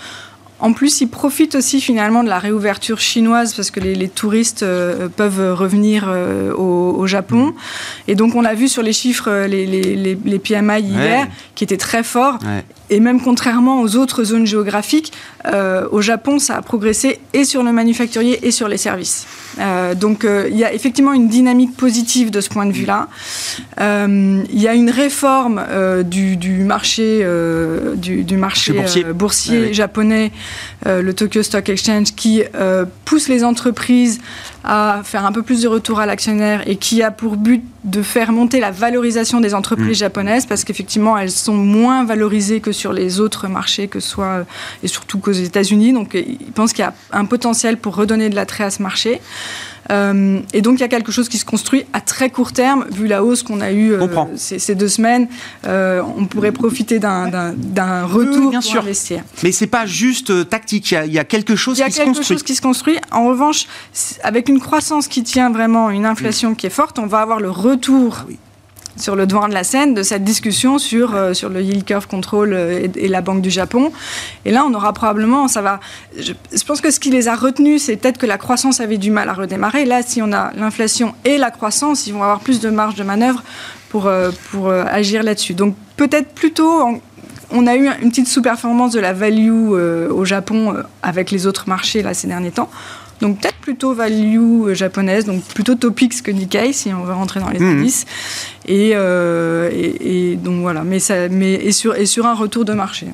En 0.59 0.73
plus, 0.73 1.01
ils 1.01 1.07
profitent 1.07 1.53
aussi 1.53 1.81
finalement 1.81 2.23
de 2.23 2.29
la 2.29 2.39
réouverture 2.39 2.99
chinoise 2.99 3.53
parce 3.53 3.69
que 3.69 3.79
les, 3.79 4.09
touristes 4.09 4.63
euh, 4.63 5.07
peuvent 5.07 5.53
revenir 5.53 6.05
euh, 6.07 6.51
au, 6.53 7.05
Japon. 7.05 7.53
Et 8.07 8.15
donc, 8.15 8.33
on 8.35 8.41
l'a 8.41 8.55
vu 8.55 8.67
sur 8.67 8.81
les 8.81 8.93
chiffres, 8.93 9.29
euh, 9.29 9.47
les, 9.47 9.65
les, 9.67 10.39
PMI 10.39 10.81
hier, 10.81 11.27
qui 11.53 11.63
étaient 11.63 11.77
très 11.77 12.03
forts. 12.03 12.39
Et 12.89 12.99
même 12.99 13.21
contrairement 13.21 13.81
aux 13.81 13.95
autres 13.95 14.23
zones 14.23 14.45
géographiques, 14.45 15.13
au 15.91 16.01
Japon, 16.01 16.39
ça 16.39 16.55
a 16.57 16.61
progressé 16.61 17.19
et 17.33 17.45
sur 17.45 17.63
le 17.63 17.71
manufacturier 17.71 18.45
et 18.45 18.51
sur 18.51 18.67
les 18.67 18.77
services. 18.77 19.25
Euh, 19.59 19.95
donc 19.95 20.23
euh, 20.23 20.47
il 20.51 20.57
y 20.57 20.63
a 20.63 20.73
effectivement 20.73 21.13
une 21.13 21.27
dynamique 21.27 21.75
positive 21.75 22.31
de 22.31 22.41
ce 22.41 22.49
point 22.49 22.65
de 22.65 22.71
vue-là. 22.71 23.07
Euh, 23.79 24.43
il 24.51 24.61
y 24.61 24.67
a 24.67 24.73
une 24.73 24.89
réforme 24.89 25.63
du, 26.03 26.37
marché, 26.63 27.25
du, 27.95 28.37
marché 28.37 28.73
boursier, 29.13 29.73
japonais, 29.73 30.31
le 30.85 31.11
Tokyo 31.11 31.43
Stock 31.43 31.67
Exchange, 31.69 32.13
qui 32.15 32.43
pousse 33.05 33.27
les 33.27 33.43
entreprises 33.43 34.19
à 34.69 34.99
faire 35.05 35.25
un 35.25 35.31
peu 35.31 35.43
plus 35.43 35.61
de 35.61 35.67
retour 35.69 36.01
à 36.01 36.05
l'actionnaire 36.05 36.67
et 36.67 36.75
qui 36.75 37.01
a 37.01 37.09
pour 37.09 37.37
but 37.37 37.63
de 37.85 38.01
faire 38.01 38.33
monter 38.33 38.59
la 38.59 38.69
valorisation 38.69 39.39
des 39.39 39.55
entreprises 39.55 39.97
mm. 39.97 40.01
japonaises 40.01 40.45
parce 40.45 40.65
qu'effectivement 40.65 41.17
elles 41.17 41.31
sont 41.31 41.55
moins 41.55 42.03
valorisées 42.03 42.59
que 42.59 42.73
sur 42.73 42.91
les 42.91 43.21
autres 43.21 43.47
marchés, 43.47 43.87
que 43.87 44.01
soit 44.01 44.45
et 44.83 44.89
surtout 44.89 45.19
qu'aux 45.19 45.31
États-Unis. 45.31 45.93
Donc 45.93 46.13
ils 46.15 46.51
pensent 46.53 46.73
qu'il 46.73 46.83
y 46.83 46.87
a 46.87 46.93
un 47.13 47.23
potentiel 47.23 47.77
pour 47.77 47.95
redonner 47.95 48.29
de 48.29 48.35
l'attrait 48.35 48.65
à 48.65 48.69
ce 48.69 48.81
marché. 48.81 49.21
Euh, 49.91 50.39
et 50.53 50.61
donc 50.61 50.79
il 50.79 50.81
y 50.81 50.83
a 50.83 50.87
quelque 50.87 51.11
chose 51.11 51.29
qui 51.29 51.37
se 51.37 51.45
construit 51.45 51.85
à 51.93 52.01
très 52.01 52.29
court 52.29 52.51
terme, 52.51 52.85
vu 52.91 53.07
la 53.07 53.23
hausse 53.23 53.43
qu'on 53.43 53.61
a 53.61 53.71
eue 53.71 53.93
euh, 53.93 54.07
ces, 54.35 54.75
deux 54.75 54.87
semaines. 54.87 55.27
Euh, 55.65 56.01
on 56.17 56.25
pourrait 56.25 56.51
profiter 56.51 56.99
d'un 56.99 58.05
retour 58.05 58.49
bien 58.49 58.59
pour 58.59 58.69
sûr. 58.69 58.81
investir. 58.81 59.23
Mais 59.43 59.51
c'est 59.51 59.67
pas 59.67 59.85
juste 59.85 60.49
tactique. 60.49 60.91
Il 60.91 61.13
y, 61.13 61.19
a, 61.19 61.23
quelque 61.23 61.55
chose 61.55 61.81
qui 61.81 61.83
se 61.83 61.85
construit. 61.85 61.95
Il 61.95 62.05
y 62.05 62.09
a 62.09 62.13
quelque 62.13 62.25
chose 62.25 62.43
qui 62.43 62.55
se 62.55 62.61
construit. 62.61 62.97
En 63.11 63.27
revanche, 63.27 63.67
avec 64.23 64.49
une 64.49 64.56
croissance 64.59 65.07
qui 65.07 65.23
tient 65.23 65.51
vraiment, 65.51 65.89
une 65.89 66.05
inflation 66.05 66.55
qui 66.55 66.67
est 66.67 66.71
forte, 66.71 66.99
on 66.99 67.07
va 67.07 67.19
avoir 67.19 67.39
le 67.39 67.49
retour. 67.49 68.25
Ah 68.29 68.33
sur 68.99 69.15
le 69.15 69.25
devant 69.25 69.47
de 69.47 69.53
la 69.53 69.63
scène 69.63 69.93
de 69.93 70.03
cette 70.03 70.23
discussion 70.23 70.77
sur, 70.77 71.15
euh, 71.15 71.33
sur 71.33 71.49
le 71.49 71.61
yield 71.61 71.85
curve 71.85 72.07
control 72.07 72.53
euh, 72.53 72.87
et, 72.95 73.07
la 73.07 73.21
Banque 73.21 73.41
du 73.41 73.49
Japon. 73.49 73.91
Et 74.45 74.51
là, 74.51 74.65
on 74.65 74.73
aura 74.73 74.93
probablement, 74.93 75.47
ça 75.47 75.61
va. 75.61 75.79
Je, 76.17 76.33
pense 76.65 76.81
que 76.81 76.91
ce 76.91 76.99
qui 76.99 77.09
les 77.09 77.27
a 77.27 77.35
retenus, 77.35 77.83
c'est 77.83 77.95
peut-être 77.95 78.17
que 78.17 78.25
la 78.25 78.37
croissance 78.37 78.81
avait 78.81 78.97
du 78.97 79.11
mal 79.11 79.29
à 79.29 79.33
redémarrer. 79.33 79.85
Là, 79.85 80.01
si 80.01 80.21
on 80.21 80.31
a 80.33 80.51
l'inflation 80.55 81.13
et 81.25 81.37
la 81.37 81.51
croissance, 81.51 82.07
ils 82.07 82.13
vont 82.13 82.23
avoir 82.23 82.39
plus 82.39 82.59
de 82.59 82.69
marge 82.69 82.95
de 82.95 83.03
manœuvre 83.03 83.43
pour, 83.89 84.07
euh, 84.07 84.31
pour 84.51 84.69
agir 84.69 85.23
là-dessus. 85.23 85.53
Donc 85.53 85.75
peut-être 85.95 86.33
plutôt. 86.33 86.99
on 87.51 87.67
a 87.67 87.75
eu 87.75 87.87
une 88.01 88.09
petite 88.09 88.27
sous-performance 88.27 88.91
de 88.91 88.99
la 88.99 89.13
value 89.13 89.71
au 89.71 90.25
Japon 90.25 90.75
avec 91.01 91.31
les 91.31 91.47
autres 91.47 91.69
marchés 91.69 92.03
là, 92.03 92.13
ces 92.13 92.27
derniers 92.27 92.51
temps. 92.51 92.69
Donc 93.21 93.41
peut-être 93.41 93.57
plutôt 93.57 93.93
value 93.93 94.73
japonaise, 94.73 95.25
donc 95.25 95.43
plutôt 95.43 95.75
Topix 95.75 96.21
que 96.21 96.31
Nikkei 96.31 96.73
si 96.73 96.93
on 96.93 97.03
veut 97.03 97.13
rentrer 97.13 97.39
dans 97.39 97.49
les 97.49 97.59
mhm. 97.59 97.79
indices. 97.79 98.05
Euh, 98.69 99.69
et, 99.73 100.35
donc 100.35 100.61
voilà, 100.61 100.83
mais, 100.83 100.99
ça, 100.99 101.29
mais 101.29 101.53
et, 101.53 101.71
sur, 101.71 101.95
et 101.95 102.05
sur 102.05 102.25
un 102.25 102.33
retour 102.33 102.65
de 102.65 102.73
marché. 102.73 103.07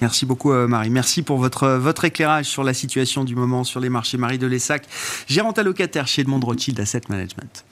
Merci 0.00 0.26
beaucoup 0.26 0.52
euh, 0.52 0.66
Marie. 0.66 0.90
Merci 0.90 1.22
pour 1.22 1.38
votre, 1.38 1.68
votre 1.68 2.04
éclairage 2.04 2.46
sur 2.46 2.64
la 2.64 2.74
situation 2.74 3.24
du 3.24 3.36
moment 3.36 3.64
sur 3.64 3.80
les 3.80 3.88
marchés. 3.88 4.18
Marie 4.18 4.38
de 4.38 4.46
Lessac, 4.46 4.84
gérante 5.28 5.58
allocataire 5.58 6.08
chez 6.08 6.22
Edmond 6.22 6.40
Rothschild 6.40 6.80
Asset 6.80 7.02
Management. 7.08 7.64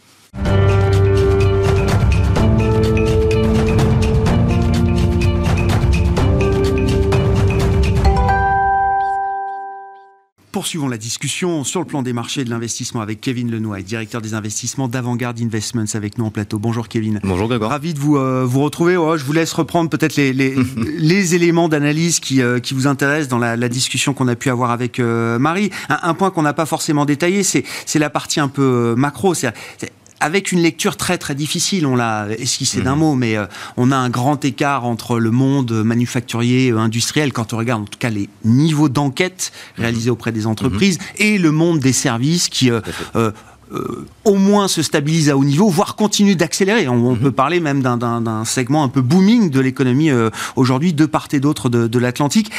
Poursuivons 10.56 10.88
la 10.88 10.96
discussion 10.96 11.64
sur 11.64 11.80
le 11.80 11.86
plan 11.86 12.00
des 12.00 12.14
marchés 12.14 12.40
et 12.40 12.44
de 12.44 12.48
l'investissement 12.48 13.02
avec 13.02 13.20
Kevin 13.20 13.50
Lenoy, 13.50 13.82
directeur 13.82 14.22
des 14.22 14.32
investissements 14.32 14.88
d'Avant-Garde 14.88 15.38
Investments 15.42 15.84
avec 15.92 16.16
nous 16.16 16.24
en 16.24 16.30
plateau. 16.30 16.58
Bonjour 16.58 16.88
Kevin. 16.88 17.20
Bonjour 17.24 17.46
Grégoire. 17.46 17.72
Ravi 17.72 17.92
de 17.92 17.98
vous, 17.98 18.16
euh, 18.16 18.42
vous 18.48 18.62
retrouver. 18.62 18.96
Oh, 18.96 19.18
je 19.18 19.24
vous 19.24 19.34
laisse 19.34 19.52
reprendre 19.52 19.90
peut-être 19.90 20.16
les, 20.16 20.32
les, 20.32 21.34
éléments 21.34 21.68
d'analyse 21.68 22.20
qui, 22.20 22.40
euh, 22.40 22.58
qui 22.58 22.72
vous 22.72 22.86
intéressent 22.86 23.28
dans 23.28 23.36
la, 23.36 23.68
discussion 23.68 24.14
qu'on 24.14 24.28
a 24.28 24.34
pu 24.34 24.48
avoir 24.48 24.70
avec 24.70 24.98
euh, 24.98 25.38
Marie. 25.38 25.68
Un, 25.90 26.14
point 26.14 26.30
qu'on 26.30 26.40
n'a 26.40 26.54
pas 26.54 26.64
forcément 26.64 27.04
détaillé, 27.04 27.42
c'est 27.42 27.98
la 27.98 28.08
partie 28.08 28.40
un 28.40 28.48
peu 28.48 28.94
macro. 28.96 29.34
C'est 29.34 29.52
avec 30.20 30.52
une 30.52 30.60
lecture 30.60 30.96
très 30.96 31.18
très 31.18 31.34
difficile, 31.34 31.86
on 31.86 31.96
l'a 31.96 32.28
esquissé 32.38 32.80
d'un 32.80 32.94
mhm. 32.94 33.00
mot, 33.00 33.14
mais 33.14 33.36
euh, 33.36 33.46
on 33.76 33.90
a 33.92 33.96
un 33.96 34.10
grand 34.10 34.44
écart 34.44 34.84
entre 34.84 35.18
le 35.18 35.30
monde 35.30 35.72
manufacturier, 35.84 36.70
euh, 36.70 36.78
industriel, 36.78 37.32
quand 37.32 37.52
on 37.52 37.58
regarde 37.58 37.82
en 37.82 37.86
tout 37.86 37.98
cas 37.98 38.10
les 38.10 38.28
niveaux 38.44 38.88
d'enquête 38.88 39.52
réalisés 39.76 40.10
auprès 40.10 40.32
des 40.32 40.46
entreprises, 40.46 40.98
mhm. 40.98 41.04
et 41.18 41.38
le 41.38 41.52
monde 41.52 41.80
des 41.80 41.92
services 41.92 42.48
qui 42.48 42.70
euh, 43.72 43.86
euh, 43.86 44.06
au 44.24 44.34
moins 44.34 44.68
se 44.68 44.82
stabilise 44.82 45.30
à 45.30 45.36
haut 45.36 45.44
niveau, 45.44 45.68
voire 45.68 45.94
continue 45.96 46.34
d'accélérer. 46.34 46.88
On, 46.88 47.12
mhm. 47.12 47.18
peut 47.18 47.32
parler 47.32 47.60
même 47.60 47.82
d'un 47.82 48.44
segment 48.44 48.82
un 48.82 48.88
peu 48.88 49.00
booming 49.00 49.50
de 49.50 49.60
l'économie 49.60 50.10
euh, 50.10 50.30
aujourd'hui, 50.56 50.92
de 50.92 51.06
part 51.06 51.28
et 51.32 51.40
d'autre 51.40 51.68
de, 51.68 51.98
l'Atlantique. 51.98 52.50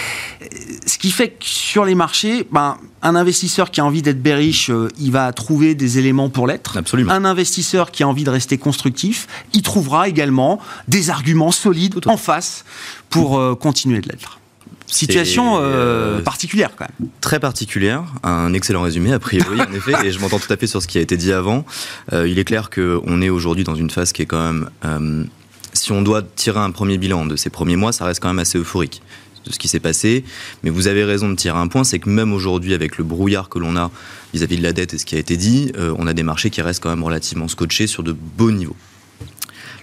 Ce 0.85 0.97
qui 0.97 1.11
fait 1.11 1.29
que 1.29 1.45
sur 1.45 1.85
les 1.85 1.95
marchés, 1.95 2.47
ben, 2.51 2.77
un 3.01 3.15
investisseur 3.15 3.71
qui 3.71 3.81
a 3.81 3.85
envie 3.85 4.01
d'être 4.01 4.21
bearish, 4.21 4.69
euh, 4.69 4.87
il 4.99 5.11
va 5.11 5.31
trouver 5.33 5.75
des 5.75 5.99
éléments 5.99 6.29
pour 6.29 6.47
l'être. 6.47 6.77
Absolument. 6.77 7.11
Un 7.11 7.25
investisseur 7.25 7.91
qui 7.91 8.03
a 8.03 8.07
envie 8.07 8.23
de 8.23 8.29
rester 8.29 8.57
constructif, 8.57 9.27
il 9.53 9.61
trouvera 9.61 10.07
également 10.07 10.59
des 10.87 11.09
arguments 11.09 11.51
solides 11.51 11.99
en 12.05 12.17
face 12.17 12.63
pour 13.09 13.57
continuer 13.59 14.01
de 14.01 14.09
l'être. 14.09 14.39
Situation 14.87 15.57
euh, 15.57 15.61
euh, 15.61 16.21
particulière 16.21 16.71
quand 16.77 16.85
même. 16.99 17.09
Très 17.19 17.39
particulière, 17.39 18.05
un 18.23 18.53
excellent 18.53 18.83
résumé 18.83 19.11
a 19.11 19.19
priori 19.19 19.59
en 19.59 19.73
effet, 19.75 19.93
et 20.05 20.11
je 20.11 20.19
m'entends 20.19 20.39
tout 20.39 20.51
à 20.51 20.55
fait 20.55 20.67
sur 20.67 20.81
ce 20.81 20.87
qui 20.87 20.97
a 20.97 21.01
été 21.01 21.17
dit 21.17 21.33
avant. 21.33 21.65
Euh, 22.13 22.27
il 22.27 22.39
est 22.39 22.45
clair 22.45 22.69
qu'on 22.69 23.21
est 23.21 23.29
aujourd'hui 23.29 23.65
dans 23.65 23.75
une 23.75 23.89
phase 23.89 24.13
qui 24.13 24.21
est 24.21 24.25
quand 24.25 24.53
même, 24.53 25.27
si 25.73 25.91
on 25.91 26.01
doit 26.01 26.23
tirer 26.23 26.59
un 26.59 26.71
premier 26.71 26.97
bilan 26.97 27.25
de 27.25 27.35
ces 27.35 27.49
premiers 27.49 27.75
mois, 27.75 27.91
ça 27.91 28.05
reste 28.05 28.21
quand 28.21 28.29
même 28.29 28.39
assez 28.39 28.57
euphorique 28.57 29.01
de 29.45 29.51
ce 29.51 29.59
qui 29.59 29.67
s'est 29.67 29.81
passé. 29.81 30.23
Mais 30.63 30.69
vous 30.69 30.87
avez 30.87 31.03
raison 31.03 31.29
de 31.29 31.35
tirer 31.35 31.57
un 31.57 31.67
point, 31.67 31.83
c'est 31.83 31.99
que 31.99 32.09
même 32.09 32.31
aujourd'hui, 32.31 32.73
avec 32.73 32.97
le 32.97 33.03
brouillard 33.03 33.49
que 33.49 33.59
l'on 33.59 33.75
a 33.75 33.91
vis-à-vis 34.33 34.55
-vis 34.55 34.59
de 34.59 34.63
la 34.63 34.73
dette 34.73 34.93
et 34.93 34.97
ce 34.97 35.05
qui 35.05 35.15
a 35.15 35.19
été 35.19 35.35
dit, 35.35 35.71
on 35.77 36.07
a 36.07 36.13
des 36.13 36.23
marchés 36.23 36.49
qui 36.49 36.61
restent 36.61 36.81
quand 36.81 36.89
même 36.89 37.03
relativement 37.03 37.49
scotchés 37.49 37.87
sur 37.87 38.03
de 38.03 38.13
beaux 38.13 38.51
niveaux. 38.51 38.75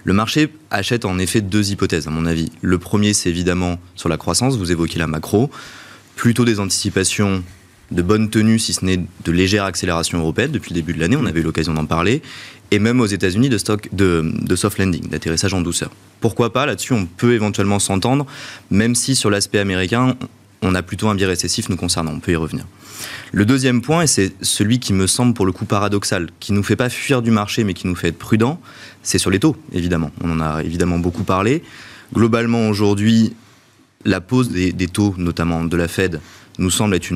Le 0.05 0.13
marché 0.13 0.49
achète 0.69 1.03
en 1.03 1.17
effet 1.17 1.41
deux 1.41 1.71
hypothèses, 1.71 2.07
à 2.07 2.11
mon 2.11 2.27
avis. 2.27 2.51
Le 2.61 2.77
premier, 2.77 3.13
c'est 3.13 3.29
évidemment 3.29 3.79
sur 3.95 4.07
la 4.07 4.17
croissance, 4.17 4.55
vous 4.55 4.71
évoquez 4.71 4.99
la 4.99 5.07
macro, 5.07 5.49
plutôt 6.15 6.45
des 6.45 6.59
anticipations 6.59 7.43
de 7.91 8.01
bonne 8.01 8.29
tenue, 8.29 8.59
si 8.59 8.73
ce 8.73 8.85
n'est 8.85 8.97
de 8.97 9.31
légère 9.31 9.63
accélération 9.63 10.19
européenne 10.19 10.51
depuis 10.51 10.69
le 10.69 10.75
début 10.75 10.93
de 10.93 10.99
l'année, 10.99 11.15
on 11.15 11.25
avait 11.25 11.39
eu 11.39 11.43
l'occasion 11.43 11.73
d'en 11.73 11.85
parler, 11.85 12.21
et 12.71 12.79
même 12.79 12.99
aux 12.99 13.05
États-Unis 13.07 13.49
de, 13.49 13.57
de 13.91 14.55
soft 14.55 14.77
landing, 14.77 15.09
d'atterrissage 15.09 15.53
en 15.53 15.61
douceur. 15.61 15.91
Pourquoi 16.21 16.53
pas? 16.53 16.65
Là-dessus, 16.65 16.93
on 16.93 17.05
peut 17.05 17.33
éventuellement 17.33 17.79
s'entendre, 17.79 18.25
même 18.69 18.95
si 18.95 19.15
sur 19.15 19.29
l'aspect 19.31 19.59
américain, 19.59 20.15
on 20.65 20.75
a 20.75 20.81
plutôt 20.81 21.07
un 21.07 21.15
biais 21.15 21.25
récessif 21.25 21.69
nous 21.69 21.77
concernant. 21.77 22.11
On 22.11 22.19
peut 22.19 22.31
y 22.31 22.35
revenir. 22.35 22.65
Le 23.31 23.45
deuxième 23.45 23.81
point, 23.81 24.03
et 24.03 24.07
c'est 24.07 24.33
celui 24.41 24.79
qui 24.79 24.93
me 24.93 25.07
semble 25.07 25.33
pour 25.33 25.45
le 25.45 25.51
coup 25.51 25.65
paradoxal, 25.65 26.29
qui 26.39 26.51
ne 26.51 26.57
nous 26.57 26.63
fait 26.63 26.75
pas 26.75 26.89
fuir 26.89 27.21
du 27.21 27.31
marché, 27.31 27.63
mais 27.63 27.73
qui 27.73 27.87
nous 27.87 27.95
fait 27.95 28.09
être 28.09 28.17
prudent, 28.17 28.59
c'est 29.03 29.17
sur 29.17 29.29
les 29.29 29.39
taux, 29.39 29.55
évidemment. 29.73 30.11
On 30.23 30.31
en 30.31 30.41
a 30.41 30.63
évidemment 30.63 30.99
beaucoup 30.99 31.23
parlé. 31.23 31.63
Globalement, 32.13 32.69
aujourd'hui, 32.69 33.33
la 34.05 34.21
pause 34.21 34.49
des, 34.49 34.87
taux, 34.87 35.15
notamment 35.17 35.65
de 35.65 35.77
la 35.77 35.87
Fed, 35.87 36.19
nous 36.57 36.69
semble 36.69 36.95
être 36.95 37.11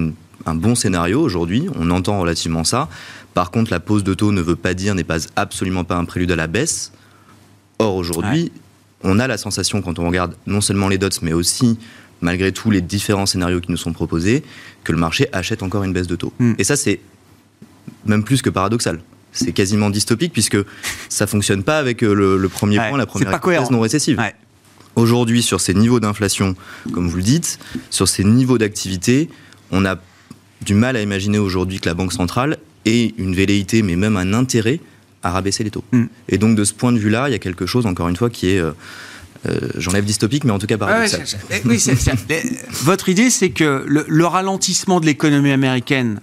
un 0.46 0.56
bon 0.56 0.76
scénario 0.76 1.22
aujourd'hui. 1.22 1.68
On 1.76 1.90
entend 1.92 2.20
relativement 2.20 2.64
ça. 2.64 2.90
Par 3.34 3.52
contre, 3.52 3.72
la 3.72 3.80
pause 3.80 4.04
de 4.04 4.14
taux 4.14 4.32
ne 4.32 4.42
veut 4.42 4.56
pas 4.56 4.74
dire, 4.74 4.96
n'est 4.96 5.04
pas 5.04 5.20
absolument 5.36 5.84
pas 5.84 5.96
un 5.96 6.06
prélude 6.06 6.32
à 6.32 6.36
la 6.36 6.48
baisse. 6.48 6.92
Or, 7.78 7.96
aujourd'hui, 7.96 8.52
on 9.04 9.20
a 9.20 9.28
la 9.28 9.38
sensation, 9.38 9.82
quand 9.82 10.00
on 10.00 10.08
regarde 10.08 10.36
non 10.46 10.62
seulement 10.62 10.90
les 10.90 10.98
dots, 10.98 11.10
mais 11.22 11.34
aussi 11.34 11.78
malgré 12.22 12.52
tous 12.52 12.72
les 12.72 12.82
différents 12.82 13.26
scénarios 13.26 13.62
qui 13.62 13.72
nous 13.72 13.78
sont 13.78 13.94
proposés, 13.94 14.44
que 14.84 14.92
le 14.92 14.98
marché 14.98 15.28
achète 15.32 15.64
encore 15.64 15.84
une 15.84 15.94
baisse 15.94 16.08
de 16.08 16.16
taux. 16.16 16.34
Hmm. 16.40 16.54
Et 16.58 16.64
ça, 16.64 16.76
c'est 16.76 17.00
même 18.06 18.24
plus 18.24 18.42
que 18.42 18.50
paradoxal. 18.50 19.00
C'est 19.32 19.52
quasiment 19.52 19.90
dystopique 19.90 20.34
puisque 20.34 20.58
ça 21.08 21.28
fonctionne 21.28 21.64
pas 21.64 21.78
avec 21.78 22.04
euh, 22.04 22.14
le, 22.14 22.50
premier 22.50 22.78
point, 22.78 22.98
la 22.98 23.06
première 23.06 23.34
hypothèse 23.34 23.70
non 23.70 23.80
récessive. 23.80 24.20
Aujourd'hui, 24.96 25.44
sur 25.44 25.62
ces 25.62 25.74
niveaux 25.74 26.00
d'inflation, 26.00 26.56
comme 26.92 27.08
vous 27.08 27.18
le 27.18 27.24
dites, 27.24 27.60
sur 27.90 28.08
ces 28.08 28.24
niveaux 28.24 28.58
d'activité, 28.58 29.30
on 29.72 29.86
a 29.86 29.98
du 30.62 30.74
mal 30.74 30.96
à 30.96 31.02
imaginer 31.02 31.38
aujourd'hui 31.38 31.80
que 31.80 31.88
la 31.88 31.94
Banque 31.94 32.12
centrale 32.12 32.58
ait 32.86 33.14
une 33.18 33.36
velléité, 33.36 33.82
mais 33.82 33.96
même 33.96 34.18
un 34.18 34.34
intérêt 34.34 34.80
à 35.22 35.32
rabaisser 35.32 35.64
les 35.64 35.70
taux. 35.70 35.84
Hmm. 35.92 36.06
Et 36.28 36.38
donc, 36.38 36.56
de 36.56 36.64
ce 36.64 36.74
point 36.74 36.92
de 36.92 36.98
vue-là, 36.98 37.30
il 37.30 37.32
y 37.32 37.36
a 37.36 37.40
quelque 37.40 37.66
chose, 37.66 37.86
encore 37.86 38.10
une 38.10 38.16
fois, 38.16 38.30
qui 38.30 38.50
est... 38.50 38.60
Euh, 38.60 38.72
euh, 39.48 39.60
j'enlève 39.78 40.06
dystopique, 40.06 40.44
mais 40.44 40.52
en 40.52 40.60
tout 40.60 40.68
cas 40.68 40.78
paradoxal. 40.78 41.24
oui, 41.66 41.82
votre 42.84 43.10
idée, 43.10 43.30
c'est 43.30 43.52
que 43.52 43.86
le, 43.88 44.26
ralentissement 44.26 45.00
de 45.00 45.06
l'économie 45.06 45.52
américaine 45.52 46.20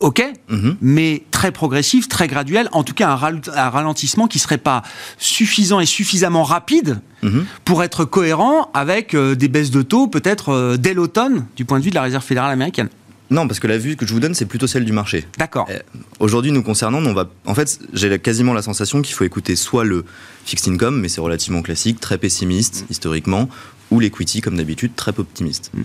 ok, 0.00 0.24
mhm. 0.48 0.76
mais 0.80 1.22
très 1.30 1.52
progressif, 1.52 2.08
très 2.08 2.26
graduel, 2.26 2.68
en 2.72 2.82
tout 2.82 2.94
cas 2.94 3.10
un, 3.10 3.68
ralentissement 3.70 4.28
qui 4.28 4.38
ne 4.38 4.40
serait 4.40 4.58
pas 4.58 4.82
suffisant 5.18 5.78
et 5.78 5.86
suffisamment 5.86 6.42
rapide 6.42 7.00
mhm. 7.22 7.44
pour 7.64 7.84
être 7.84 8.06
cohérent 8.06 8.70
avec 8.72 9.14
euh, 9.14 9.34
des 9.36 9.48
baisses 9.48 9.70
de 9.70 9.82
taux 9.82 10.06
peut-être 10.08 10.50
euh, 10.50 10.76
dès 10.78 10.94
l'automne 10.94 11.44
du 11.54 11.66
point 11.66 11.78
de 11.78 11.84
vue 11.84 11.90
de 11.90 11.96
la 11.96 12.02
Réserve 12.02 12.24
fédérale 12.24 12.50
américaine. 12.50 12.88
Non, 13.30 13.46
parce 13.46 13.60
que 13.60 13.68
la 13.68 13.78
vue 13.78 13.96
que 13.96 14.04
je 14.04 14.12
vous 14.12 14.20
donne, 14.20 14.34
c'est 14.34 14.46
plutôt 14.46 14.66
celle 14.66 14.84
du 14.84 14.92
marché. 14.92 15.24
D'accord. 15.38 15.68
Euh, 15.70 15.78
aujourd'hui, 16.18 16.50
nous 16.50 16.62
concernant, 16.62 16.98
on 16.98 17.14
va. 17.14 17.30
En 17.46 17.54
fait, 17.54 17.78
j'ai 17.92 18.18
quasiment 18.18 18.52
la 18.52 18.62
sensation 18.62 19.02
qu'il 19.02 19.14
faut 19.14 19.24
écouter 19.24 19.54
soit 19.54 19.84
le 19.84 20.04
fixed 20.44 20.72
income, 20.72 21.00
mais 21.00 21.08
c'est 21.08 21.20
relativement 21.20 21.62
classique, 21.62 22.00
très 22.00 22.18
pessimiste 22.18 22.82
mm. 22.82 22.86
historiquement, 22.90 23.48
ou 23.92 24.00
l'equity, 24.00 24.40
comme 24.40 24.56
d'habitude, 24.56 24.96
très 24.96 25.12
optimiste. 25.16 25.70
Mm. 25.74 25.82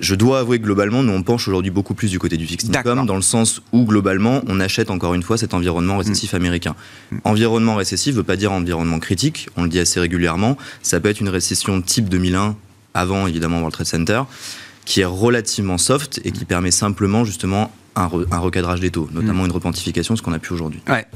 Je 0.00 0.14
dois 0.14 0.40
avouer 0.40 0.60
que 0.60 0.64
globalement, 0.64 1.02
nous 1.02 1.12
on 1.12 1.24
penche 1.24 1.48
aujourd'hui 1.48 1.72
beaucoup 1.72 1.94
plus 1.94 2.10
du 2.10 2.20
côté 2.20 2.36
du 2.36 2.46
fixed 2.46 2.76
income, 2.76 3.04
dans 3.04 3.16
le 3.16 3.22
sens 3.22 3.62
où 3.72 3.84
globalement, 3.84 4.42
on 4.46 4.60
achète 4.60 4.92
encore 4.92 5.14
une 5.14 5.24
fois 5.24 5.36
cet 5.36 5.54
environnement 5.54 5.96
récessif 5.96 6.34
mm. 6.34 6.36
américain. 6.36 6.76
Environnement 7.24 7.74
récessif 7.74 8.12
ne 8.12 8.18
veut 8.18 8.24
pas 8.24 8.36
dire 8.36 8.52
environnement 8.52 8.98
critique, 9.00 9.48
on 9.56 9.62
le 9.62 9.70
dit 9.70 9.80
assez 9.80 9.98
régulièrement. 9.98 10.58
Ça 10.82 11.00
peut 11.00 11.08
être 11.08 11.20
une 11.20 11.30
récession 11.30 11.80
type 11.80 12.10
2001, 12.10 12.54
avant 12.92 13.26
évidemment 13.26 13.58
World 13.58 13.72
Trade 13.72 13.86
Center 13.86 14.22
qui 14.88 15.02
est 15.02 15.04
relativement 15.04 15.76
soft 15.76 16.18
et 16.24 16.32
qui 16.32 16.46
permet 16.46 16.70
simplement 16.70 17.22
justement 17.22 17.70
un, 17.94 18.06
recadrage 18.06 18.80
des 18.80 18.90
taux, 18.90 19.06
notamment 19.12 19.42
mm. 19.42 19.46
une 19.46 19.52
repentification, 19.52 20.16
ce 20.16 20.22
qu'on 20.22 20.32
a 20.32 20.38
pu 20.38 20.54
aujourd'hui. 20.54 20.80
Ouais. 20.88 21.06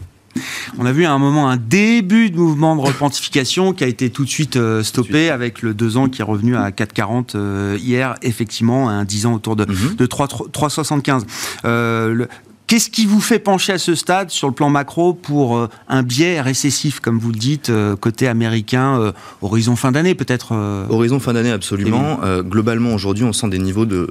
On 0.79 0.85
a 0.85 0.93
vu 0.93 1.07
à 1.07 1.13
un 1.13 1.19
moment 1.19 1.49
un 1.49 1.57
début 1.57 2.31
de 2.31 2.37
mouvement 2.37 2.77
de 2.77 2.83
repentification 2.83 3.73
qui 3.73 3.83
a 3.85 3.87
été 3.87 4.11
tout 4.11 4.25
de 4.25 4.29
suite 4.29 4.57
euh, 4.57 4.83
stoppé 4.83 5.31
avec 5.31 5.63
le 5.63 5.73
2 5.73 5.97
ans 5.97 6.09
qui 6.11 6.21
est 6.21 6.25
revenu 6.25 6.55
à 6.55 6.69
4,40 6.69 7.31
euh, 7.35 7.79
hier, 7.81 8.15
effectivement, 8.21 8.91
un 8.91 9.05
10 9.05 9.27
ans 9.27 9.35
autour 9.35 9.57
de, 9.57 9.65
mm-hmm. 9.65 9.97
de 9.97 10.07
3,75. 10.07 11.23
Euh, 11.65 12.27
Qu'est-ce 12.73 12.89
qui 12.89 13.05
vous 13.05 13.21
fait 13.21 13.39
pencher 13.39 13.75
à 13.75 13.79
ce 13.79 13.95
stade 13.95 14.31
sur 14.31 14.49
le 14.49 14.55
plan 14.55 14.71
macro 14.71 15.13
pour 15.13 15.59
euh, 15.59 15.69
un 15.89 16.03
biais 16.03 16.41
récessif, 16.41 17.01
comme 17.01 17.19
vous 17.19 17.31
le 17.31 17.39
dites, 17.39 17.69
euh, 17.69 17.97
côté 17.97 18.29
américain, 18.29 18.99
euh, 18.99 19.13
horizon 19.43 19.77
fin 19.77 19.93
d'année 19.93 20.15
peut-être 20.15 20.55
Horizon 20.89 21.21
fin 21.21 21.35
d'année, 21.35 21.51
absolument. 21.51 22.21
globalement, 22.41 22.95
aujourd'hui, 22.95 23.25
on 23.25 23.35
sent 23.35 23.51
des 23.51 23.59
niveaux 23.59 23.85
de, 23.85 24.11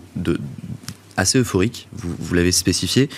assez 1.18 1.40
euphoriques, 1.40 1.88
vous 1.96 2.36
l'avez 2.36 2.52
spécifié. 2.52 3.10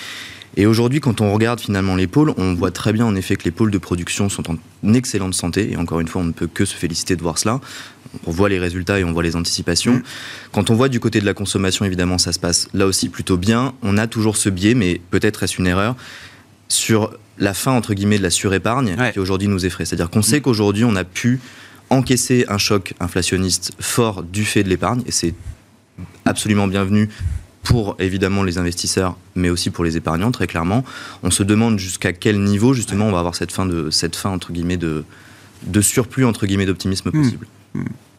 Et 0.55 0.65
aujourd'hui, 0.65 1.01
quand 1.01 1.19
on 1.19 1.33
regarde 1.33 1.59
finalement 1.59 1.95
les 1.95 2.07
pôles, 2.07 2.33
on 2.37 2.53
voit 2.53 2.71
très 2.71 2.93
bien 2.93 3.05
en 3.05 3.15
effet 3.15 3.35
que 3.35 3.43
les 3.43 3.51
pôles 3.51 3.71
de 3.71 3.77
production 3.79 4.29
sont 4.29 4.43
en 4.49 4.93
excellente 4.93 5.33
santé. 5.33 5.71
Et 5.71 5.77
encore 5.77 5.99
une 5.99 6.07
fois, 6.07 6.21
on 6.21 6.25
ne 6.25 6.31
peut 6.31 6.47
que 6.47 6.63
se 6.63 6.75
féliciter 6.75 7.15
de 7.15 7.21
voir 7.21 7.37
cela. 7.37 7.59
On 8.25 8.31
voit 8.31 8.49
les 8.49 8.59
résultats 8.59 8.99
et 8.99 9.03
on 9.03 9.11
voit 9.11 9.23
les 9.23 9.35
anticipations. 9.35 9.95
Mm. 9.95 10.03
Quand 10.51 10.69
on 10.69 10.75
voit 10.75 10.89
du 10.89 10.99
côté 10.99 11.19
de 11.19 11.25
la 11.25 11.33
consommation, 11.33 11.85
évidemment, 11.85 12.17
ça 12.17 12.31
se 12.31 12.39
passe 12.39 12.67
là 12.73 12.85
aussi 12.85 13.09
plutôt 13.09 13.37
bien. 13.37 13.73
On 13.81 13.97
a 13.97 14.07
toujours 14.07 14.37
ce 14.37 14.49
biais, 14.49 14.75
mais 14.75 15.01
peut-être 15.11 15.43
est-ce 15.43 15.57
une 15.57 15.67
erreur, 15.67 15.95
sur 16.67 17.13
la 17.37 17.53
fin, 17.53 17.71
entre 17.71 17.93
guillemets, 17.93 18.17
de 18.17 18.23
la 18.23 18.29
surépargne 18.29 18.95
qui 19.13 19.19
aujourd'hui 19.19 19.47
nous 19.47 19.65
effraie. 19.65 19.85
C'est-à-dire 19.85 20.09
qu'on 20.09 20.21
sait 20.21 20.39
mm. 20.39 20.41
qu'aujourd'hui, 20.41 20.83
on 20.83 20.95
a 20.95 21.03
pu 21.03 21.39
encaisser 21.89 22.45
un 22.47 22.57
choc 22.57 22.93
inflationniste 22.99 23.73
fort 23.79 24.23
du 24.23 24.45
fait 24.45 24.63
de 24.63 24.69
l'épargne, 24.69 25.03
et 25.05 25.11
c'est 25.11 25.35
absolument 26.25 26.67
bienvenu 26.67 27.09
pour 27.63 27.95
évidemment 27.99 28.43
les 28.43 28.57
investisseurs, 28.57 29.17
mais 29.35 29.49
aussi 29.49 29.69
pour 29.69 29.83
les 29.83 29.95
épargnants, 29.95 30.31
très 30.31 30.47
clairement. 30.47 30.83
On 31.23 31.31
se 31.31 31.43
demande 31.43 31.79
jusqu'à 31.79 32.11
quel 32.11 32.41
niveau, 32.41 32.73
justement, 32.73 33.07
on 33.07 33.11
va 33.11 33.19
avoir 33.19 33.35
cette 33.35 33.51
fin, 33.51 33.65
de, 33.65 33.89
cette 33.89 34.15
fin 34.15 34.29
entre 34.29 34.51
guillemets, 34.51 34.77
de, 34.77 35.05
de 35.65 35.81
surplus, 35.81 36.25
entre 36.25 36.45
guillemets, 36.45 36.65
d'optimisme 36.65 37.11
possible. 37.11 37.45
Hmm. 37.45 37.62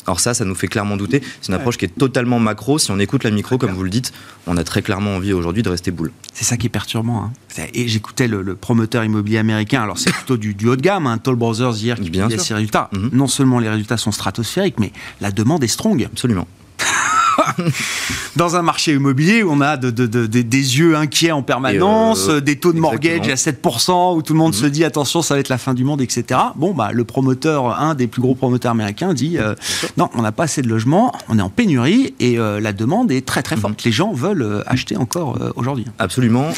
Alors 0.07 0.21
ça, 0.21 0.35
ça 0.35 0.45
nous 0.45 0.55
fait 0.55 0.67
clairement 0.67 0.97
douter. 0.97 1.23
C'est 1.40 1.49
une 1.49 1.55
approche 1.55 1.79
qui 1.79 1.87
est 1.87 1.99
totalement 1.99 2.38
macro. 2.38 2.79
Si 2.79 2.90
on 2.90 2.99
écoute 2.99 3.25
la 3.25 3.31
micro, 3.31 3.57
comme 3.59 3.73
vous 3.73 3.85
le 3.85 3.90
dites, 3.90 4.12
on 4.47 4.57
a 4.57 4.64
très 4.64 4.83
clairement 4.83 5.17
envie 5.17 5.33
aujourd'hui 5.33 5.62
de 5.62 5.71
rester 5.71 5.90
boule. 5.90 6.12
C'est 6.33 6.45
ça 6.45 6.57
qui 6.57 6.67
est 6.67 6.71
perturbant. 6.71 7.25
Hein. 7.25 7.64
Et 7.73 7.88
j'écoutais 7.88 8.29
le, 8.29 8.55
promoteur 8.55 9.05
immobilier 9.05 9.38
américain. 9.38 9.83
Alors 9.83 9.99
c'est 9.99 10.12
plutôt 10.12 10.37
du, 10.37 10.55
haut 10.69 10.77
de 10.77 10.83
gamme, 10.83 11.07
hein, 11.07 11.19
Toll 11.19 11.37
Brothers 11.37 11.77
hier 11.77 11.99
qui 11.99 12.11
Bien 12.11 12.29
ses 12.29 12.55
résultats. 12.55 12.90
Mhm. 12.93 13.11
Non 13.12 13.27
seulement 13.27 13.59
les 13.59 13.69
résultats 13.69 13.97
sont 13.97 14.12
stratosphériques, 14.12 14.79
mais 14.79 14.93
la 15.21 15.31
demande 15.31 15.64
est 15.64 15.69
strong. 15.69 16.05
Absolument. 16.05 16.47
dans 18.37 18.57
un 18.57 18.62
marché 18.62 18.92
immobilier 18.92 19.42
où 19.42 19.51
on 19.53 19.61
a 19.61 19.77
des 19.77 20.79
yeux 20.79 20.97
inquiets 20.97 21.33
en 21.33 21.42
permanence, 21.42 22.29
euh, 22.29 22.40
des 22.40 22.57
taux 22.57 22.73
de 22.73 22.79
mortgage 22.79 23.29
à 23.29 23.35
7%, 23.35 24.16
où 24.16 24.23
tout 24.23 24.33
le 24.33 24.38
monde 24.38 24.55
se 24.55 24.64
mhm. 24.64 24.70
dit 24.70 24.85
attention, 24.85 25.23
ça 25.23 25.35
va 25.35 25.40
être 25.40 25.49
la 25.49 25.59
fin 25.59 25.75
du 25.75 25.85
monde, 25.85 26.01
etc. 26.01 26.40
Bon, 26.57 26.75
bah, 26.75 26.90
le 26.92 27.05
promoteur, 27.05 27.81
un 27.81 27.94
des 27.94 28.07
plus 28.07 28.23
gros 28.23 28.35
promoteurs 28.35 28.73
américains, 28.73 29.14
dit 29.14 29.38
euh, 29.38 29.55
non, 29.97 30.09
on 30.14 30.23
n'a 30.23 30.33
pas 30.33 30.44
assez 30.44 30.62
de 30.62 30.68
logements, 30.68 31.12
on 31.29 31.38
est 31.38 31.42
en 31.42 31.51
pénurie 31.51 32.14
et 32.20 32.38
euh, 32.38 32.61
la 32.61 32.73
demande 32.73 33.11
est 33.12 33.27
très 33.27 33.42
très 33.42 33.57
mhm. 33.57 33.62
forte. 33.62 33.85
Les 33.85 33.92
gens 33.92 34.12
veulent 34.12 34.62
acheter 34.66 34.97
encore 34.97 35.38
aujourd'hui. 35.57 35.87
Absolument. 35.99 36.49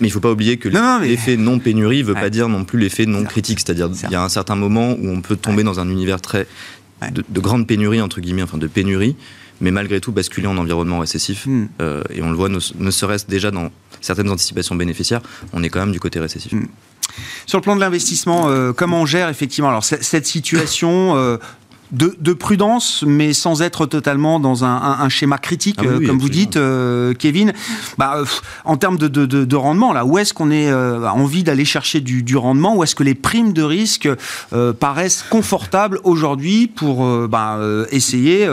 Mais 0.00 0.08
il 0.08 0.10
ne 0.10 0.14
faut 0.14 0.20
pas 0.20 0.32
oublier 0.32 0.56
que 0.56 0.68
l'effet 1.02 1.36
non 1.36 1.58
pénurie 1.58 2.00
ne 2.00 2.08
veut 2.08 2.14
pas 2.14 2.30
dire 2.30 2.48
non 2.48 2.64
plus 2.64 2.78
l'effet 2.78 3.06
non 3.06 3.24
critique. 3.24 3.60
C'est-à-dire 3.60 3.90
qu'il 3.90 4.10
y 4.10 4.14
a 4.14 4.22
un 4.22 4.28
certain 4.28 4.56
moment 4.56 4.92
où 4.92 5.08
on 5.08 5.20
peut 5.20 5.36
tomber 5.36 5.62
dans 5.62 5.80
un 5.80 5.88
univers 5.88 6.20
très 6.20 6.46
de, 7.10 7.24
de, 7.28 7.40
grande 7.40 7.66
pénurie, 7.66 8.00
entre 8.00 8.20
guillemets, 8.20 8.42
enfin 8.42 8.58
de 8.58 8.66
pénurie, 8.66 9.16
mais 9.60 9.70
malgré 9.70 10.00
tout 10.00 10.12
basculer 10.12 10.46
en 10.46 10.58
environnement 10.58 10.98
récessif. 10.98 11.46
Hmm. 11.46 11.66
Euh, 11.80 12.02
et 12.10 12.22
on 12.22 12.30
le 12.30 12.36
voit, 12.36 12.48
ne, 12.48 12.90
serait-ce 12.90 13.26
déjà 13.26 13.50
dans 13.50 13.70
certaines 14.00 14.30
anticipations 14.30 14.74
bénéficiaires, 14.74 15.22
on 15.52 15.62
est 15.62 15.68
quand 15.68 15.80
même 15.80 15.92
du 15.92 16.00
côté 16.00 16.20
récessif. 16.20 16.52
Hmm. 16.52 16.66
Sur 17.46 17.58
le 17.58 17.62
plan 17.62 17.76
de 17.76 17.80
l'investissement, 17.80 18.48
euh, 18.48 18.72
comment 18.72 19.02
on 19.02 19.06
gère 19.06 19.28
effectivement? 19.28 19.68
Alors 19.68 19.84
cette 19.84 20.26
situation 20.26 21.16
euh, 21.16 21.36
de, 21.90 22.32
prudence, 22.32 23.04
mais 23.06 23.34
sans 23.34 23.60
être 23.60 23.84
totalement 23.84 24.40
dans 24.40 24.64
un, 24.64 25.08
schéma 25.10 25.36
critique, 25.36 25.76
ah 25.80 26.06
comme 26.06 26.18
vous 26.18 26.30
dites, 26.30 26.58
Kevin. 27.18 27.52
Bah, 27.98 28.22
en 28.64 28.78
termes 28.78 28.96
de, 28.96 29.56
rendement, 29.56 29.92
là, 29.92 30.06
où 30.06 30.16
est-ce 30.16 30.32
qu'on 30.32 30.50
est, 30.50 30.72
envie 30.72 31.44
d'aller 31.44 31.66
chercher 31.66 32.00
du, 32.00 32.22
du, 32.22 32.34
rendement? 32.38 32.74
Où 32.76 32.82
est-ce 32.82 32.94
que 32.94 33.02
les 33.02 33.14
primes 33.14 33.52
de 33.52 33.62
risque 33.62 34.08
paraissent 34.80 35.22
confortables 35.28 36.00
aujourd'hui 36.02 36.66
pour 36.66 37.28
bah, 37.28 37.60
essayer 37.90 38.48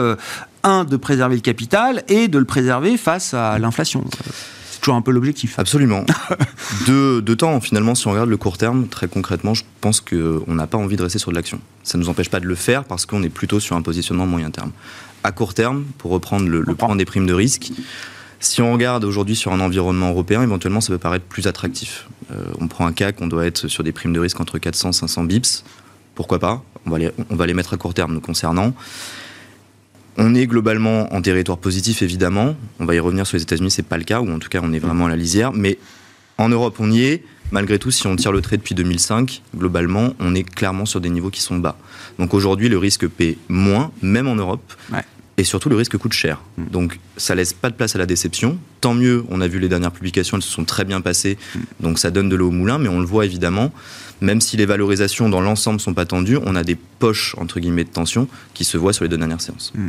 un, 0.62 0.84
de 0.84 0.96
préserver 0.96 1.36
le 1.36 1.40
capital 1.40 2.02
et 2.08 2.28
de 2.28 2.38
le 2.38 2.44
préserver 2.44 2.96
face 2.96 3.34
à 3.34 3.58
l'inflation. 3.58 4.04
C'est 4.70 4.80
toujours 4.80 4.96
un 4.96 5.02
peu 5.02 5.10
l'objectif. 5.10 5.58
Absolument. 5.58 6.04
de, 6.86 7.34
temps, 7.34 7.60
finalement, 7.60 7.94
si 7.94 8.06
on 8.06 8.12
regarde 8.12 8.30
le 8.30 8.36
court 8.36 8.58
terme, 8.58 8.88
très 8.88 9.08
concrètement, 9.08 9.54
je 9.54 9.64
pense 9.80 10.00
qu'on 10.00 10.54
n'a 10.54 10.66
pas 10.66 10.78
envie 10.78 10.96
de 10.96 11.02
rester 11.02 11.18
sur 11.18 11.30
de 11.30 11.36
l'action. 11.36 11.60
Ça 11.82 11.98
ne 11.98 12.02
nous 12.02 12.08
empêche 12.08 12.30
pas 12.30 12.40
de 12.40 12.46
le 12.46 12.54
faire 12.54 12.84
parce 12.84 13.06
qu'on 13.06 13.22
est 13.22 13.28
plutôt 13.28 13.60
sur 13.60 13.76
un 13.76 13.82
positionnement 13.82 14.26
moyen 14.26 14.50
terme. 14.50 14.72
À 15.22 15.32
court 15.32 15.54
terme, 15.54 15.84
pour 15.98 16.10
reprendre 16.10 16.48
le, 16.48 16.62
point 16.74 16.96
des 16.96 17.04
primes 17.04 17.26
de 17.26 17.34
risque, 17.34 17.72
si 18.38 18.62
on 18.62 18.72
regarde 18.72 19.04
aujourd'hui 19.04 19.36
sur 19.36 19.52
un 19.52 19.60
environnement 19.60 20.10
européen, 20.10 20.42
éventuellement, 20.42 20.80
ça 20.80 20.92
peut 20.92 20.98
paraître 20.98 21.26
plus 21.26 21.46
attractif. 21.46 22.08
Euh, 22.30 22.36
on 22.58 22.68
prend 22.68 22.86
un 22.86 22.92
CAC, 22.92 23.20
on 23.20 23.26
doit 23.26 23.44
être 23.44 23.68
sur 23.68 23.84
des 23.84 23.92
primes 23.92 24.14
de 24.14 24.20
risque 24.20 24.40
entre 24.40 24.58
400 24.58 24.90
et 24.90 24.92
500 24.92 25.24
bips. 25.24 25.62
Pourquoi 26.14 26.38
pas? 26.38 26.64
On 26.86 26.90
va, 26.90 26.98
les, 26.98 27.10
on 27.28 27.36
va 27.36 27.46
les 27.46 27.52
mettre 27.52 27.74
à 27.74 27.76
court 27.76 27.92
terme 27.92 28.14
nous 28.14 28.20
concernant. 28.20 28.72
On 30.16 30.34
est 30.34 30.46
globalement 30.46 31.12
en 31.14 31.22
territoire 31.22 31.58
positif, 31.58 32.02
évidemment. 32.02 32.56
On 32.78 32.84
va 32.84 32.94
y 32.94 32.98
revenir 32.98 33.26
sur 33.26 33.36
les 33.36 33.42
États-Unis, 33.42 33.70
c'est 33.70 33.82
pas 33.82 33.98
le 33.98 34.04
cas, 34.04 34.20
ou 34.20 34.30
en 34.30 34.38
tout 34.38 34.48
cas, 34.48 34.60
on 34.62 34.72
est 34.72 34.78
vraiment 34.78 35.06
à 35.06 35.08
la 35.10 35.16
lisière. 35.16 35.52
Mais 35.52 35.78
en 36.38 36.48
Europe, 36.48 36.76
on 36.78 36.90
y 36.90 37.02
est. 37.02 37.24
Malgré 37.52 37.78
tout, 37.78 37.90
si 37.90 38.06
on 38.06 38.14
tire 38.14 38.30
le 38.30 38.40
trait 38.40 38.56
depuis 38.58 38.74
2005, 38.76 39.42
globalement, 39.56 40.14
on 40.20 40.34
est 40.34 40.44
clairement 40.44 40.86
sur 40.86 41.00
des 41.00 41.10
niveaux 41.10 41.30
qui 41.30 41.40
sont 41.40 41.56
bas. 41.56 41.76
Donc 42.18 42.32
aujourd'hui, 42.32 42.68
le 42.68 42.78
risque 42.78 43.08
paie 43.08 43.38
moins, 43.48 43.90
même 44.02 44.28
en 44.28 44.36
Europe. 44.36 44.72
Et 45.36 45.44
surtout 45.44 45.68
le 45.68 45.76
risque 45.76 45.96
coûte 45.96 46.12
cher. 46.12 46.40
Mm. 46.58 46.64
Donc 46.70 47.00
ça 47.16 47.34
laisse 47.34 47.52
pas 47.52 47.70
de 47.70 47.74
place 47.74 47.94
à 47.94 47.98
la 47.98 48.06
déception. 48.06 48.58
Tant 48.80 48.94
mieux, 48.94 49.24
on 49.30 49.40
a 49.40 49.48
vu 49.48 49.58
les 49.58 49.68
dernières 49.68 49.92
publications, 49.92 50.36
elles 50.36 50.42
se 50.42 50.50
sont 50.50 50.64
très 50.64 50.84
bien 50.84 51.00
passées, 51.00 51.38
Mm. 51.54 51.58
donc 51.80 51.98
ça 51.98 52.10
donne 52.10 52.28
de 52.28 52.36
l'eau 52.36 52.48
au 52.48 52.52
moulin, 52.52 52.78
mais 52.78 52.88
on 52.88 53.00
le 53.00 53.06
voit 53.06 53.24
évidemment, 53.24 53.72
même 54.20 54.40
si 54.42 54.58
les 54.58 54.66
valorisations 54.66 55.30
dans 55.30 55.40
l'ensemble 55.40 55.80
sont 55.80 55.94
pas 55.94 56.04
tendues, 56.04 56.38
on 56.44 56.54
a 56.54 56.62
des 56.62 56.74
poches 56.76 57.34
entre 57.38 57.58
guillemets 57.58 57.84
de 57.84 57.88
tension 57.90 58.28
qui 58.52 58.64
se 58.64 58.76
voient 58.76 58.92
sur 58.92 59.04
les 59.04 59.08
deux 59.08 59.16
dernières 59.16 59.40
séances. 59.40 59.72
Mm. 59.74 59.88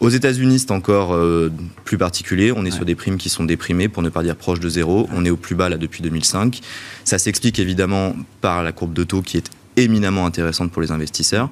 Aux 0.00 0.10
États-Unis, 0.10 0.60
c'est 0.60 0.70
encore 0.70 1.12
euh, 1.14 1.50
plus 1.84 1.98
particulier. 1.98 2.52
On 2.52 2.60
est 2.64 2.64
Ouais. 2.66 2.70
sur 2.76 2.84
des 2.84 2.94
primes 2.94 3.16
qui 3.16 3.28
sont 3.30 3.44
déprimées, 3.44 3.88
pour 3.88 4.02
ne 4.02 4.10
pas 4.10 4.22
dire 4.22 4.36
proches 4.36 4.60
de 4.60 4.68
zéro. 4.68 5.08
On 5.12 5.24
est 5.24 5.30
au 5.30 5.36
plus 5.36 5.54
bas 5.56 5.68
là 5.68 5.76
depuis 5.76 6.02
2005. 6.02 6.60
Ça 7.04 7.18
s'explique 7.18 7.58
évidemment 7.58 8.14
par 8.40 8.62
la 8.62 8.70
courbe 8.72 8.92
de 8.92 9.02
taux 9.04 9.22
qui 9.22 9.38
est 9.38 9.50
éminemment 9.76 10.24
intéressante 10.24 10.70
pour 10.70 10.82
les 10.82 10.92
investisseurs. 10.92 11.50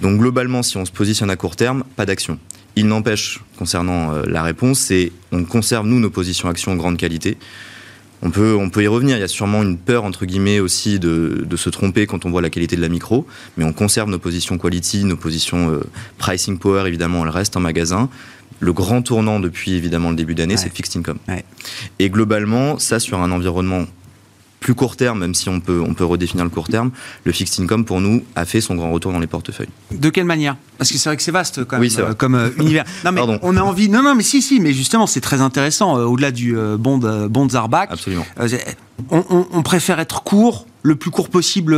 Donc 0.00 0.18
globalement, 0.20 0.62
si 0.62 0.76
on 0.76 0.84
se 0.84 0.92
positionne 0.92 1.30
à 1.30 1.36
court 1.36 1.56
terme, 1.56 1.82
pas 1.96 2.04
d'action. 2.04 2.38
Il 2.76 2.86
n'empêche, 2.88 3.40
concernant 3.58 4.12
euh, 4.12 4.24
la 4.26 4.42
réponse, 4.42 4.80
c'est 4.80 5.12
on 5.32 5.44
conserve 5.44 5.86
nous 5.86 6.00
nos 6.00 6.10
positions 6.10 6.48
actions 6.48 6.72
en 6.72 6.76
grande 6.76 6.96
qualité. 6.96 7.36
On 8.22 8.30
peut, 8.30 8.54
on 8.58 8.70
peut 8.70 8.82
y 8.82 8.86
revenir. 8.86 9.16
Il 9.16 9.20
y 9.20 9.24
a 9.24 9.28
sûrement 9.28 9.62
une 9.62 9.76
peur, 9.76 10.04
entre 10.04 10.24
guillemets, 10.24 10.58
aussi 10.58 10.98
de, 10.98 11.44
de 11.46 11.56
se 11.56 11.68
tromper 11.68 12.06
quand 12.06 12.24
on 12.24 12.30
voit 12.30 12.40
la 12.42 12.48
qualité 12.50 12.74
de 12.74 12.80
la 12.80 12.88
micro. 12.88 13.26
Mais 13.56 13.64
on 13.64 13.72
conserve 13.72 14.08
nos 14.08 14.18
positions 14.18 14.56
quality, 14.58 15.04
nos 15.04 15.16
positions 15.16 15.70
euh, 15.70 15.80
pricing 16.18 16.58
power, 16.58 16.84
évidemment, 16.88 17.24
elles 17.24 17.30
restent 17.30 17.56
en 17.56 17.60
magasin. 17.60 18.08
Le 18.60 18.72
grand 18.72 19.02
tournant 19.02 19.40
depuis, 19.40 19.74
évidemment, 19.74 20.10
le 20.10 20.16
début 20.16 20.34
d'année, 20.34 20.54
Ouais. 20.54 20.60
c'est 20.60 20.68
le 20.70 20.74
fixed 20.74 20.96
income. 20.96 21.18
Ouais. 21.28 21.44
Et 21.98 22.08
globalement, 22.08 22.78
ça, 22.78 22.98
sur 22.98 23.20
un 23.20 23.30
environnement 23.30 23.84
plus 24.64 24.74
court 24.74 24.96
terme, 24.96 25.18
même 25.20 25.34
si 25.34 25.50
on 25.50 25.60
peut, 25.60 25.82
on 25.86 25.92
peut 25.92 26.06
redéfinir 26.06 26.42
le 26.42 26.48
court 26.50 26.68
terme, 26.68 26.90
le 27.24 27.32
fixed 27.32 27.60
income, 27.60 27.84
pour 27.84 28.00
nous, 28.00 28.24
a 28.34 28.46
fait 28.46 28.62
son 28.62 28.76
grand 28.76 28.90
retour 28.90 29.12
dans 29.12 29.18
les 29.18 29.26
portefeuilles. 29.26 29.68
De 29.92 30.08
quelle 30.08 30.24
manière? 30.24 30.56
Parce 30.78 30.90
que 30.90 30.96
c'est 30.96 31.10
vrai 31.10 31.18
que 31.18 31.22
c'est 31.22 31.30
vaste 31.32 31.64
quand 31.66 31.76
même 31.78 31.82
Oui, 31.86 31.94
euh, 31.98 32.14
comme 32.14 32.34
euh, 32.34 32.48
univers. 32.58 32.84
Non 33.04 33.12
mais 33.12 33.18
Pardon. 33.18 33.38
on 33.42 33.58
a 33.58 33.60
envie. 33.60 33.90
Non 33.90 34.02
non 34.02 34.14
mais 34.14 34.22
si 34.22 34.40
si 34.40 34.60
mais 34.60 34.72
justement 34.72 35.06
c'est 35.06 35.20
très 35.20 35.42
intéressant 35.42 35.98
euh, 35.98 36.04
au-delà 36.04 36.30
du 36.30 36.56
euh, 36.56 36.78
bond 36.78 36.96
bond. 37.28 37.46
Absolument. 37.90 38.24
On, 39.10 39.22
on- 39.28 39.46
on 39.52 39.62
préfère 39.62 40.00
être 40.00 40.22
court, 40.22 40.66
le 40.82 40.96
plus 40.96 41.10
court 41.10 41.28
possible 41.28 41.76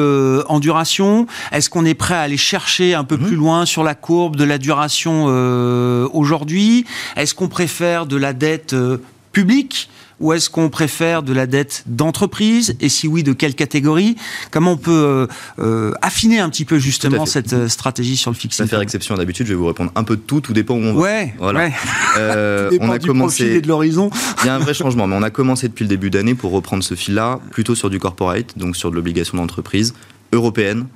en 0.48 0.60
duration. 0.60 1.26
Est-ce 1.50 1.68
qu'on 1.70 1.84
est 1.84 1.94
prêt 1.94 2.14
à 2.14 2.20
aller 2.20 2.36
chercher 2.36 2.94
un 2.94 3.00
Mhm. 3.02 3.06
peu 3.08 3.18
plus 3.18 3.34
loin 3.36 3.66
sur 3.66 3.82
la 3.82 3.96
courbe 3.96 4.36
de 4.36 4.44
la 4.44 4.58
duration 4.58 5.24
euh, 5.28 6.08
aujourd'hui? 6.12 6.84
Est-ce 7.16 7.34
qu'on 7.34 7.48
préfère 7.48 8.06
de 8.06 8.16
la 8.16 8.32
dette 8.32 8.74
euh, 8.74 8.98
publique 9.32 9.90
ou 10.20 10.32
est-ce 10.32 10.48
qu'on 10.48 10.70
préfère 10.70 11.22
de 11.22 11.32
la 11.32 11.46
dette 11.46 11.84
d'entreprise 11.86 12.76
Et 12.80 12.88
si 12.88 13.06
oui, 13.06 13.22
de 13.22 13.32
quelle 13.32 13.54
catégorie? 13.54 14.16
Comment 14.50 14.72
on 14.72 14.76
peut 14.76 14.90
euh, 14.90 15.26
euh, 15.58 15.92
affiner 16.02 16.38
un 16.38 16.48
petit 16.48 16.64
peu 16.64 16.78
justement 16.78 17.26
cette 17.26 17.52
euh, 17.52 17.68
stratégie 17.68 18.16
sur 18.16 18.30
le 18.30 18.36
fixe 18.36 18.56
Ça 18.56 18.66
faire 18.66 18.80
exception 18.80 19.14
d'habitude, 19.16 19.46
je 19.46 19.52
vais 19.52 19.58
vous 19.58 19.66
répondre 19.66 19.92
un 19.94 20.04
peu 20.04 20.16
de 20.16 20.22
tout, 20.22 20.40
tout 20.40 20.52
dépend 20.52 20.74
où 20.74 20.78
on 20.78 20.94
va. 20.94 21.00
Ouais, 21.00 21.34
Voilà. 21.38 21.60
ouais. 21.66 21.72
Euh, 22.18 22.70
on 22.80 22.90
a 22.90 22.98
du 22.98 23.06
commencé. 23.06 23.60
de 23.60 23.68
l'horizon. 23.68 24.10
Il 24.42 24.46
y 24.46 24.48
a 24.48 24.54
un 24.54 24.58
vrai 24.58 24.74
changement, 24.74 25.06
mais 25.06 25.16
on 25.16 25.22
a 25.22 25.30
commencé 25.30 25.68
depuis 25.68 25.84
le 25.84 25.88
début 25.90 26.10
d'année 26.10 26.34
pour 26.34 26.50
reprendre 26.52 26.82
ce 26.82 26.94
fil-là, 26.94 27.38
plutôt 27.50 27.74
sur 27.74 27.90
du 27.90 27.98
corporate, 27.98 28.56
donc 28.56 28.76
sur 28.76 28.90
de 28.90 28.96
l'obligation 28.96 29.36
d'entreprise 29.36 29.94
européenne, 30.32 30.86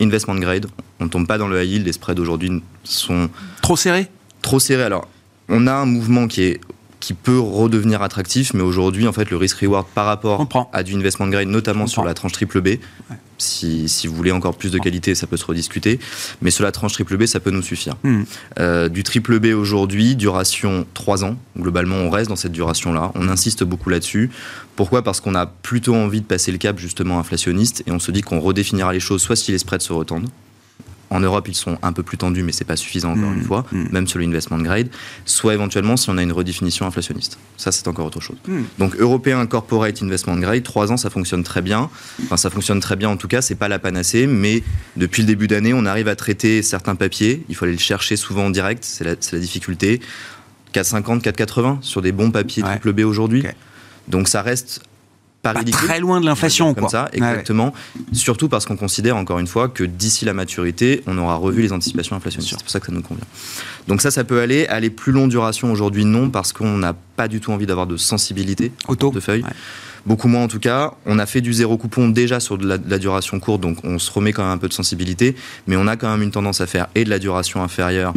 investment 0.00 0.36
grade. 0.36 0.66
On 1.00 1.04
ne 1.04 1.10
tombe 1.10 1.26
pas 1.26 1.38
dans 1.38 1.48
le 1.48 1.62
high 1.62 1.70
yield, 1.72 1.86
les 1.86 1.92
spreads 1.92 2.20
aujourd'hui 2.20 2.62
sont 2.84 3.28
Trop 3.62 3.76
serré 3.76 4.08
trop 4.42 4.58
serrés. 4.58 4.84
Alors, 4.84 5.06
on 5.50 5.66
a 5.66 5.72
un 5.72 5.84
mouvement 5.84 6.26
qui 6.26 6.42
est 6.42 6.60
qui 7.00 7.14
peut 7.14 7.40
redevenir 7.40 8.02
attractif, 8.02 8.52
mais 8.54 8.62
aujourd'hui, 8.62 9.08
en 9.08 9.12
fait, 9.12 9.30
le 9.30 9.36
risk-reward 9.36 9.86
par 9.94 10.06
rapport 10.06 10.46
à 10.72 10.82
du 10.82 10.94
investment 10.94 11.28
grade, 11.28 11.48
notamment 11.48 11.86
sur 11.86 12.04
la 12.04 12.14
tranche 12.14 12.32
triple 12.32 12.60
B, 12.60 12.68
si, 13.38 13.88
si 13.88 14.06
vous 14.06 14.14
voulez 14.14 14.32
encore 14.32 14.54
plus 14.54 14.70
de 14.70 14.78
qualité, 14.78 15.14
ça 15.14 15.26
peut 15.26 15.38
se 15.38 15.44
rediscuter, 15.46 15.98
mais 16.42 16.50
sur 16.50 16.62
la 16.62 16.72
tranche 16.72 16.92
triple 16.92 17.16
B, 17.16 17.24
ça 17.24 17.40
peut 17.40 17.50
nous 17.50 17.62
suffire. 17.62 17.96
Hmm. 18.04 18.24
Euh, 18.58 18.88
du 18.88 19.02
triple 19.02 19.40
B 19.40 19.46
aujourd'hui, 19.46 20.14
duration 20.14 20.86
3 20.94 21.24
ans. 21.24 21.36
Globalement, 21.58 21.96
on 21.96 22.10
reste 22.10 22.28
dans 22.28 22.36
cette 22.36 22.52
duration-là. 22.52 23.12
On 23.14 23.28
insiste 23.28 23.64
beaucoup 23.64 23.88
là-dessus. 23.88 24.30
Pourquoi? 24.76 25.02
Parce 25.02 25.20
qu'on 25.20 25.34
a 25.34 25.46
plutôt 25.46 25.94
envie 25.94 26.20
de 26.20 26.26
passer 26.26 26.52
le 26.52 26.58
cap 26.58 26.78
justement 26.78 27.18
inflationniste 27.18 27.82
et 27.86 27.92
on 27.92 27.98
se 27.98 28.12
dit 28.12 28.20
qu'on 28.20 28.40
redéfinira 28.40 28.92
les 28.92 29.00
choses 29.00 29.22
soit 29.22 29.36
si 29.36 29.52
les 29.52 29.58
spreads 29.58 29.82
se 29.82 29.92
retendent. 29.92 30.28
En 31.10 31.20
Europe, 31.20 31.48
ils 31.48 31.54
sont 31.54 31.76
un 31.82 31.92
peu 31.92 32.02
plus 32.02 32.16
tendus, 32.16 32.42
mais 32.42 32.52
c'est 32.52 32.64
pas 32.64 32.76
suffisant 32.76 33.10
encore 33.12 33.30
Mm, 33.30 33.38
une 33.38 33.44
fois, 33.44 33.66
mm. 33.72 33.84
même 33.90 34.06
sur 34.06 34.18
l'investment 34.18 34.58
grade. 34.58 34.88
Soit 35.24 35.54
éventuellement 35.54 35.96
si 35.96 36.08
on 36.10 36.16
a 36.18 36.22
une 36.22 36.32
redéfinition 36.32 36.86
inflationniste. 36.86 37.38
Ça, 37.56 37.72
c'est 37.72 37.88
encore 37.88 38.06
autre 38.06 38.20
chose. 38.20 38.36
Hmm. 38.46 38.62
Donc 38.78 38.96
européen 38.96 39.44
corporate 39.46 40.02
investment 40.02 40.36
grade, 40.36 40.62
3 40.62 40.92
ans, 40.92 40.96
ça 40.96 41.10
fonctionne 41.10 41.42
très 41.42 41.62
bien. 41.62 41.90
Enfin, 42.24 42.36
ça 42.36 42.48
fonctionne 42.48 42.80
très 42.80 42.96
bien 42.96 43.08
en 43.08 43.16
tout 43.16 43.28
cas, 43.28 43.42
c'est 43.42 43.54
pas 43.54 43.68
la 43.68 43.78
panacée, 43.78 44.26
mais 44.26 44.62
depuis 44.96 45.22
le 45.22 45.26
début 45.26 45.48
d'année, 45.48 45.74
on 45.74 45.84
arrive 45.84 46.08
à 46.08 46.16
traiter 46.16 46.62
certains 46.62 46.94
papiers. 46.94 47.44
Il 47.48 47.54
faut 47.54 47.64
aller 47.64 47.74
le 47.74 47.80
chercher 47.80 48.16
souvent 48.16 48.46
en 48.46 48.50
direct, 48.50 48.84
c'est 48.84 49.04
la, 49.04 49.14
difficulté. 49.38 50.00
4,50, 50.74 51.22
4,80 51.22 51.82
sur 51.82 52.00
des 52.00 52.12
bons 52.12 52.30
papiers 52.30 52.62
Ouais. 52.62 52.70
triple 52.70 52.92
B 52.92 53.00
aujourd'hui. 53.00 53.44
Donc 54.08 54.28
ça 54.28 54.42
reste 54.42 54.82
pas, 55.42 55.52
Pas 55.54 55.60
ridicule. 55.60 55.86
très 55.88 56.00
loin 56.00 56.20
de 56.20 56.26
l'inflation, 56.26 56.66
dire 56.66 56.74
Comme 56.74 56.82
quoi. 56.84 56.90
ça, 56.90 57.04
ouais. 57.04 57.18
exactement. 57.18 57.72
Surtout 58.12 58.48
parce 58.48 58.66
qu'on 58.66 58.76
considère 58.76 59.16
encore 59.16 59.38
une 59.38 59.46
fois 59.46 59.68
que 59.68 59.84
d'ici 59.84 60.24
la 60.26 60.34
maturité, 60.34 61.02
on 61.06 61.16
aura 61.18 61.36
revu 61.36 61.62
les 61.62 61.72
anticipations 61.72 62.14
inflationnistes. 62.16 62.50
C'est 62.58 62.62
pour 62.62 62.70
ça 62.70 62.80
que 62.80 62.86
ça 62.86 62.92
nous 62.92 63.00
convient. 63.02 63.24
Donc 63.88 64.02
ça, 64.02 64.10
ça 64.10 64.24
peut 64.24 64.40
aller. 64.40 64.66
Aller 64.66 64.90
plus 64.90 65.12
long 65.12 65.28
duration 65.28 65.72
aujourd'hui, 65.72 66.04
non, 66.04 66.28
parce 66.30 66.52
qu'on 66.52 66.76
n'a 66.76 66.94
pas 67.16 67.26
du 67.28 67.40
tout 67.40 67.52
envie 67.52 67.66
d'avoir 67.66 67.86
de 67.86 67.96
sensibilité 67.96 68.70
Au 68.88 68.96
taux. 68.96 69.10
de 69.10 69.20
feuilles. 69.20 69.42
Ouais. 69.42 69.50
Beaucoup 70.06 70.28
moins 70.28 70.42
en 70.44 70.48
tout 70.48 70.58
cas. 70.60 70.92
On 71.06 71.18
a 71.18 71.26
fait 71.26 71.40
du 71.40 71.52
zéro 71.52 71.76
coupon 71.76 72.08
déjà 72.08 72.40
sur 72.40 72.56
de 72.58 72.66
la, 72.66 72.78
de 72.78 72.90
la 72.90 72.98
duration 72.98 73.38
courte, 73.40 73.60
donc 73.60 73.78
on 73.84 73.98
se 73.98 74.10
remet 74.10 74.32
quand 74.32 74.42
même 74.42 74.52
un 74.52 74.58
peu 74.58 74.68
de 74.68 74.72
sensibilité, 74.72 75.36
mais 75.66 75.76
on 75.76 75.86
a 75.86 75.96
quand 75.96 76.10
même 76.10 76.22
une 76.22 76.30
tendance 76.30 76.60
à 76.62 76.66
faire 76.66 76.86
et 76.94 77.04
de 77.04 77.10
la 77.10 77.18
duration 77.18 77.62
inférieure 77.62 78.14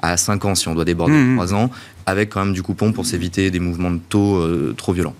à 0.00 0.16
5 0.16 0.44
ans 0.44 0.54
si 0.54 0.68
on 0.68 0.74
doit 0.74 0.84
déborder 0.84 1.14
de 1.14 1.34
3 1.34 1.54
ans, 1.54 1.70
avec 2.06 2.30
quand 2.30 2.44
même 2.44 2.54
du 2.54 2.62
coupon 2.62 2.92
pour 2.92 3.04
s'éviter 3.06 3.50
des 3.50 3.58
mouvements 3.58 3.90
de 3.90 3.98
taux 4.08 4.36
euh, 4.36 4.74
trop 4.76 4.92
violents. 4.92 5.14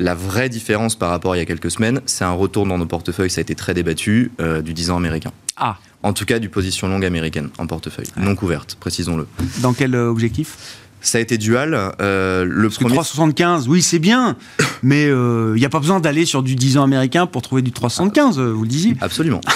La 0.00 0.14
vraie 0.14 0.48
différence 0.48 0.96
par 0.96 1.10
rapport 1.10 1.32
à 1.32 1.36
il 1.36 1.40
y 1.40 1.42
a 1.42 1.46
quelques 1.46 1.70
semaines, 1.70 2.00
c'est 2.06 2.24
un 2.24 2.32
retour 2.32 2.66
dans 2.66 2.78
nos 2.78 2.86
portefeuilles, 2.86 3.28
ça 3.30 3.40
a 3.40 3.42
été 3.42 3.54
très 3.54 3.74
débattu, 3.74 4.32
euh, 4.40 4.62
du 4.62 4.72
10 4.72 4.90
ans 4.90 4.96
américain. 4.96 5.30
Ah, 5.56 5.76
En 6.02 6.14
tout 6.14 6.24
cas, 6.24 6.38
du 6.38 6.48
position 6.48 6.88
longue 6.88 7.04
américaine 7.04 7.50
en 7.58 7.66
portefeuille, 7.66 8.06
non 8.16 8.34
couverte, 8.34 8.76
précisons-le. 8.80 9.26
dans 9.60 9.74
quel 9.74 9.94
euh, 9.94 10.08
objectif? 10.10 10.56
Ça 11.02 11.18
a 11.18 11.20
été 11.20 11.38
dual. 11.38 11.74
euh, 12.00 12.44
le 12.44 12.62
Parce 12.68 12.76
que 12.78 12.84
premier, 12.84 12.94
375, 12.96 13.68
oui, 13.68 13.82
c'est 13.82 13.98
bien, 13.98 14.36
mais 14.82 15.04
il 15.08 15.54
n'y 15.58 15.64
a 15.66 15.70
pas 15.70 15.80
besoin 15.80 16.00
d'aller 16.00 16.24
sur 16.24 16.42
du 16.42 16.56
10 16.56 16.78
ans 16.78 16.82
américain 16.84 17.26
pour 17.26 17.42
trouver 17.42 17.60
du 17.62 17.70
375, 17.72 18.38
euh, 18.38 18.52
vous 18.52 18.62
le 18.62 18.68
disiez. 18.68 18.96
Absolument. 19.00 19.40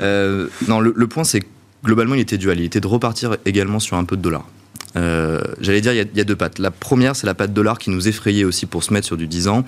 Euh, 0.00 0.48
non, 0.68 0.80
le, 0.80 0.92
le 0.94 1.06
point, 1.06 1.24
c'est 1.24 1.40
que 1.40 1.46
globalement, 1.84 2.14
il 2.14 2.20
était 2.20 2.36
dual. 2.36 2.58
Il 2.60 2.64
était 2.64 2.80
de 2.80 2.86
repartir 2.86 3.36
également 3.46 3.78
sur 3.78 3.96
un 3.96 4.04
peu 4.04 4.16
de 4.18 4.22
dollar. 4.22 4.44
Euh, 4.96 5.40
J'allais 5.60 5.80
dire, 5.80 5.92
il 5.92 5.96
y, 5.96 6.00
a, 6.00 6.04
il 6.04 6.18
y 6.18 6.20
a 6.20 6.24
deux 6.24 6.36
pattes. 6.36 6.58
La 6.58 6.70
première, 6.70 7.16
c'est 7.16 7.26
la 7.26 7.34
patte 7.34 7.52
dollar 7.52 7.78
qui 7.78 7.90
nous 7.90 8.08
effrayait 8.08 8.44
aussi 8.44 8.66
pour 8.66 8.84
se 8.84 8.92
mettre 8.92 9.06
sur 9.06 9.16
du 9.16 9.26
10 9.26 9.48
ans. 9.48 9.64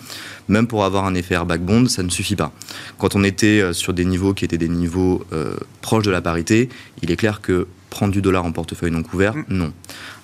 Même 0.48 0.66
pour 0.66 0.84
avoir 0.84 1.04
un 1.06 1.14
effet 1.14 1.34
airbag 1.34 1.60
bond, 1.62 1.86
ça 1.88 2.02
ne 2.02 2.10
suffit 2.10 2.36
pas. 2.36 2.52
Quand 2.98 3.14
on 3.16 3.24
était 3.24 3.60
euh, 3.60 3.72
sur 3.72 3.94
des 3.94 4.04
niveaux 4.04 4.34
qui 4.34 4.44
étaient 4.44 4.58
des 4.58 4.68
niveaux 4.68 5.24
euh, 5.32 5.56
proches 5.80 6.04
de 6.04 6.10
la 6.10 6.20
parité, 6.20 6.68
il 7.02 7.10
est 7.10 7.16
clair 7.16 7.40
que 7.40 7.66
prendre 7.90 8.12
du 8.12 8.20
dollar 8.20 8.44
en 8.44 8.52
portefeuille 8.52 8.90
non 8.90 9.02
couvert, 9.02 9.34
Mm. 9.36 9.44
non. 9.48 9.72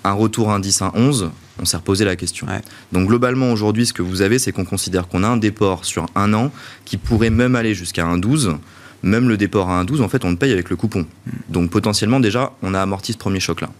Un 0.02 0.12
retour 0.12 0.50
à 0.50 0.54
un 0.54 0.60
10 0.60 0.82
à 0.82 0.92
11, 0.94 1.30
on 1.60 1.64
s'est 1.64 1.76
reposé 1.76 2.04
la 2.04 2.16
question. 2.16 2.46
Ouais. 2.46 2.60
Donc 2.90 3.06
globalement, 3.08 3.52
aujourd'hui, 3.52 3.86
ce 3.86 3.92
que 3.92 4.02
vous 4.02 4.22
avez, 4.22 4.38
c'est 4.38 4.50
qu'on 4.50 4.64
considère 4.64 5.08
qu'on 5.08 5.22
a 5.22 5.28
un 5.28 5.36
déport 5.36 5.84
sur 5.84 6.06
un 6.14 6.32
an 6.34 6.50
qui 6.84 6.96
pourrait 6.96 7.30
même 7.30 7.54
aller 7.54 7.74
jusqu'à 7.74 8.06
un 8.06 8.16
12. 8.18 8.56
Même 9.02 9.28
le 9.28 9.36
déport 9.36 9.70
à 9.70 9.78
un 9.78 9.84
12, 9.84 10.00
en 10.02 10.08
fait, 10.08 10.24
on 10.24 10.30
le 10.30 10.36
paye 10.36 10.52
avec 10.52 10.68
le 10.68 10.76
coupon. 10.76 11.06
Donc 11.48 11.70
potentiellement, 11.70 12.18
déjà, 12.20 12.52
on 12.62 12.74
a 12.74 12.80
amorti 12.80 13.12
ce 13.12 13.18
premier 13.18 13.40
choc-là. 13.40 13.70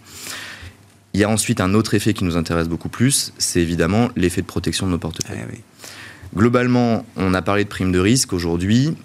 Il 1.13 1.19
y 1.19 1.23
a 1.23 1.29
ensuite 1.29 1.59
un 1.61 1.73
autre 1.73 1.93
effet 1.93 2.13
qui 2.13 2.23
nous 2.23 2.37
intéresse 2.37 2.67
beaucoup 2.69 2.89
plus, 2.89 3.33
c'est 3.37 3.59
évidemment 3.61 4.09
l'effet 4.15 4.41
de 4.41 4.45
protection 4.47 4.85
de 4.87 4.91
nos 4.91 4.97
portefeuilles. 4.97 5.39
Eh 5.47 5.51
oui. 5.51 5.59
Globalement, 6.35 7.05
on 7.17 7.33
a 7.33 7.41
parlé 7.41 7.63
de 7.65 7.69
prime 7.69 7.91
de 7.91 7.99
risque 7.99 8.31
aujourd'hui. 8.31 8.95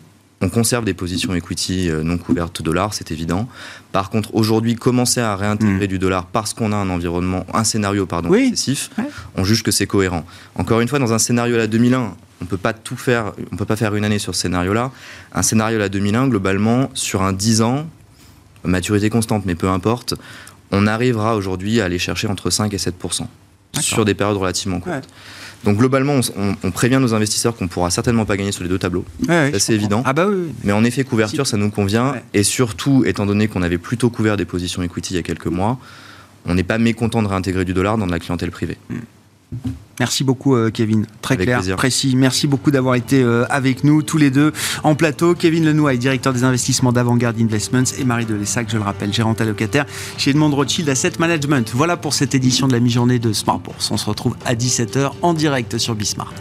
On 0.42 0.48
conserve 0.50 0.84
des 0.84 0.94
positions 0.94 1.34
equity 1.34 1.88
euh, 1.90 2.02
non 2.02 2.18
couvertes 2.18 2.62
dollar, 2.62 2.92
c'est 2.94 3.10
évident. 3.10 3.48
Par 3.90 4.10
contre, 4.10 4.34
aujourd'hui, 4.34 4.76
commencer 4.76 5.20
à 5.20 5.34
réintégrer 5.34 5.86
du 5.88 5.98
dollar 5.98 6.26
parce 6.26 6.52
qu'on 6.54 6.72
a 6.72 6.76
un 6.76 6.90
environnement, 6.90 7.46
un 7.54 7.64
scénario 7.64 8.06
pardon, 8.06 8.28
Mm. 8.28 8.32
Oui. 8.32 8.42
excessif, 8.52 8.90
Ouais. 8.98 9.04
on 9.34 9.44
juge 9.44 9.62
que 9.62 9.70
c'est 9.72 9.86
cohérent. 9.86 10.24
Encore 10.54 10.80
une 10.80 10.88
fois, 10.88 10.98
dans 10.98 11.12
un 11.14 11.18
scénario 11.18 11.54
à 11.56 11.58
la 11.58 11.66
2001, 11.66 12.14
on 12.42 12.44
peut 12.44 12.58
pas 12.58 12.74
tout 12.74 12.96
faire, 12.96 13.32
on 13.50 13.56
peut 13.56 13.64
pas 13.64 13.76
faire 13.76 13.94
une 13.96 14.04
année 14.04 14.18
sur 14.18 14.34
ce 14.34 14.42
scénario-là. 14.42 14.92
Un 15.32 15.42
scénario 15.42 15.76
à 15.78 15.80
la 15.80 15.88
2001, 15.88 16.28
globalement, 16.28 16.90
sur 16.92 17.22
un 17.22 17.32
10 17.32 17.62
ans, 17.62 17.86
maturité 18.62 19.08
constante, 19.10 19.44
mais 19.46 19.54
peu 19.54 19.68
importe, 19.70 20.14
on 20.72 20.86
arrivera 20.86 21.36
aujourd'hui 21.36 21.80
à 21.80 21.84
aller 21.84 21.98
chercher 21.98 22.28
entre 22.28 22.50
5 22.50 22.72
et 22.74 22.76
7% 22.76 23.26
sur 23.80 24.04
des 24.04 24.14
périodes 24.14 24.36
relativement 24.36 24.80
courtes. 24.80 24.94
Ouais. 24.96 25.02
Donc 25.64 25.78
globalement, 25.78 26.20
on, 26.62 26.70
prévient 26.70 26.98
nos 27.00 27.14
investisseurs 27.14 27.56
qu'on 27.56 27.66
pourra 27.66 27.90
certainement 27.90 28.24
pas 28.24 28.36
gagner 28.36 28.52
sur 28.52 28.62
les 28.62 28.68
deux 28.68 28.78
tableaux. 28.78 29.04
Ouais, 29.28 29.52
c'est 29.58 29.74
évident. 29.74 30.02
Ah 30.04 30.12
bah 30.12 30.26
oui, 30.28 30.34
oui. 30.36 30.54
Mais 30.64 30.72
en 30.72 30.84
effet, 30.84 31.02
couverture, 31.02 31.46
ça 31.46 31.56
nous 31.56 31.70
convient. 31.70 32.12
Ouais. 32.12 32.22
Et 32.34 32.42
surtout, 32.42 33.04
étant 33.04 33.26
donné 33.26 33.48
qu'on 33.48 33.62
avait 33.62 33.78
plutôt 33.78 34.10
couvert 34.10 34.36
des 34.36 34.44
positions 34.44 34.82
equity 34.82 35.14
il 35.14 35.16
y 35.16 35.20
a 35.20 35.22
quelques 35.22 35.46
mois, 35.46 35.78
on 36.44 36.54
n'est 36.54 36.62
pas 36.62 36.78
mécontent 36.78 37.22
de 37.22 37.28
réintégrer 37.28 37.64
du 37.64 37.74
dollar 37.74 37.98
dans 37.98 38.06
de 38.06 38.12
la 38.12 38.18
clientèle 38.18 38.50
privée. 38.50 38.76
Hmm. 38.90 38.98
Merci 39.98 40.24
beaucoup, 40.24 40.54
euh, 40.54 40.70
Kevin. 40.70 41.06
Très 41.22 41.34
Avec 41.36 41.46
clair, 41.46 41.58
plaisir. 41.58 41.76
précis. 41.76 42.14
Merci 42.16 42.46
beaucoup 42.46 42.70
d'avoir 42.70 42.96
été 42.96 43.22
euh, 43.22 43.44
avec 43.48 43.82
nous 43.82 44.02
tous 44.02 44.18
les 44.18 44.30
deux 44.30 44.52
en 44.82 44.94
plateau. 44.94 45.34
Kevin 45.34 45.64
Lenoy, 45.64 45.96
directeur 45.96 46.32
des 46.32 46.44
investissements 46.44 46.92
d'Avantgarde 46.92 47.40
Investments, 47.40 47.84
et 47.98 48.04
Marie 48.04 48.26
Delessac, 48.26 48.68
je 48.70 48.76
le 48.76 48.82
rappelle, 48.82 49.12
gérante 49.12 49.40
allocataire 49.40 49.86
chez 50.18 50.30
Edmond 50.32 50.54
Rothschild 50.54 50.88
Asset 50.88 51.12
Management. 51.18 51.70
Voilà 51.74 51.96
pour 51.96 52.12
cette 52.12 52.34
édition 52.34 52.66
de 52.68 52.72
la 52.72 52.80
mi-journée 52.80 53.18
de 53.18 53.32
Smart 53.32 53.58
Bourse. 53.58 53.90
On 53.90 53.96
se 53.96 54.06
retrouve 54.06 54.36
à 54.44 54.54
17h 54.54 55.12
en 55.22 55.32
direct 55.32 55.78
sur 55.78 55.94
Bismart. 55.94 56.34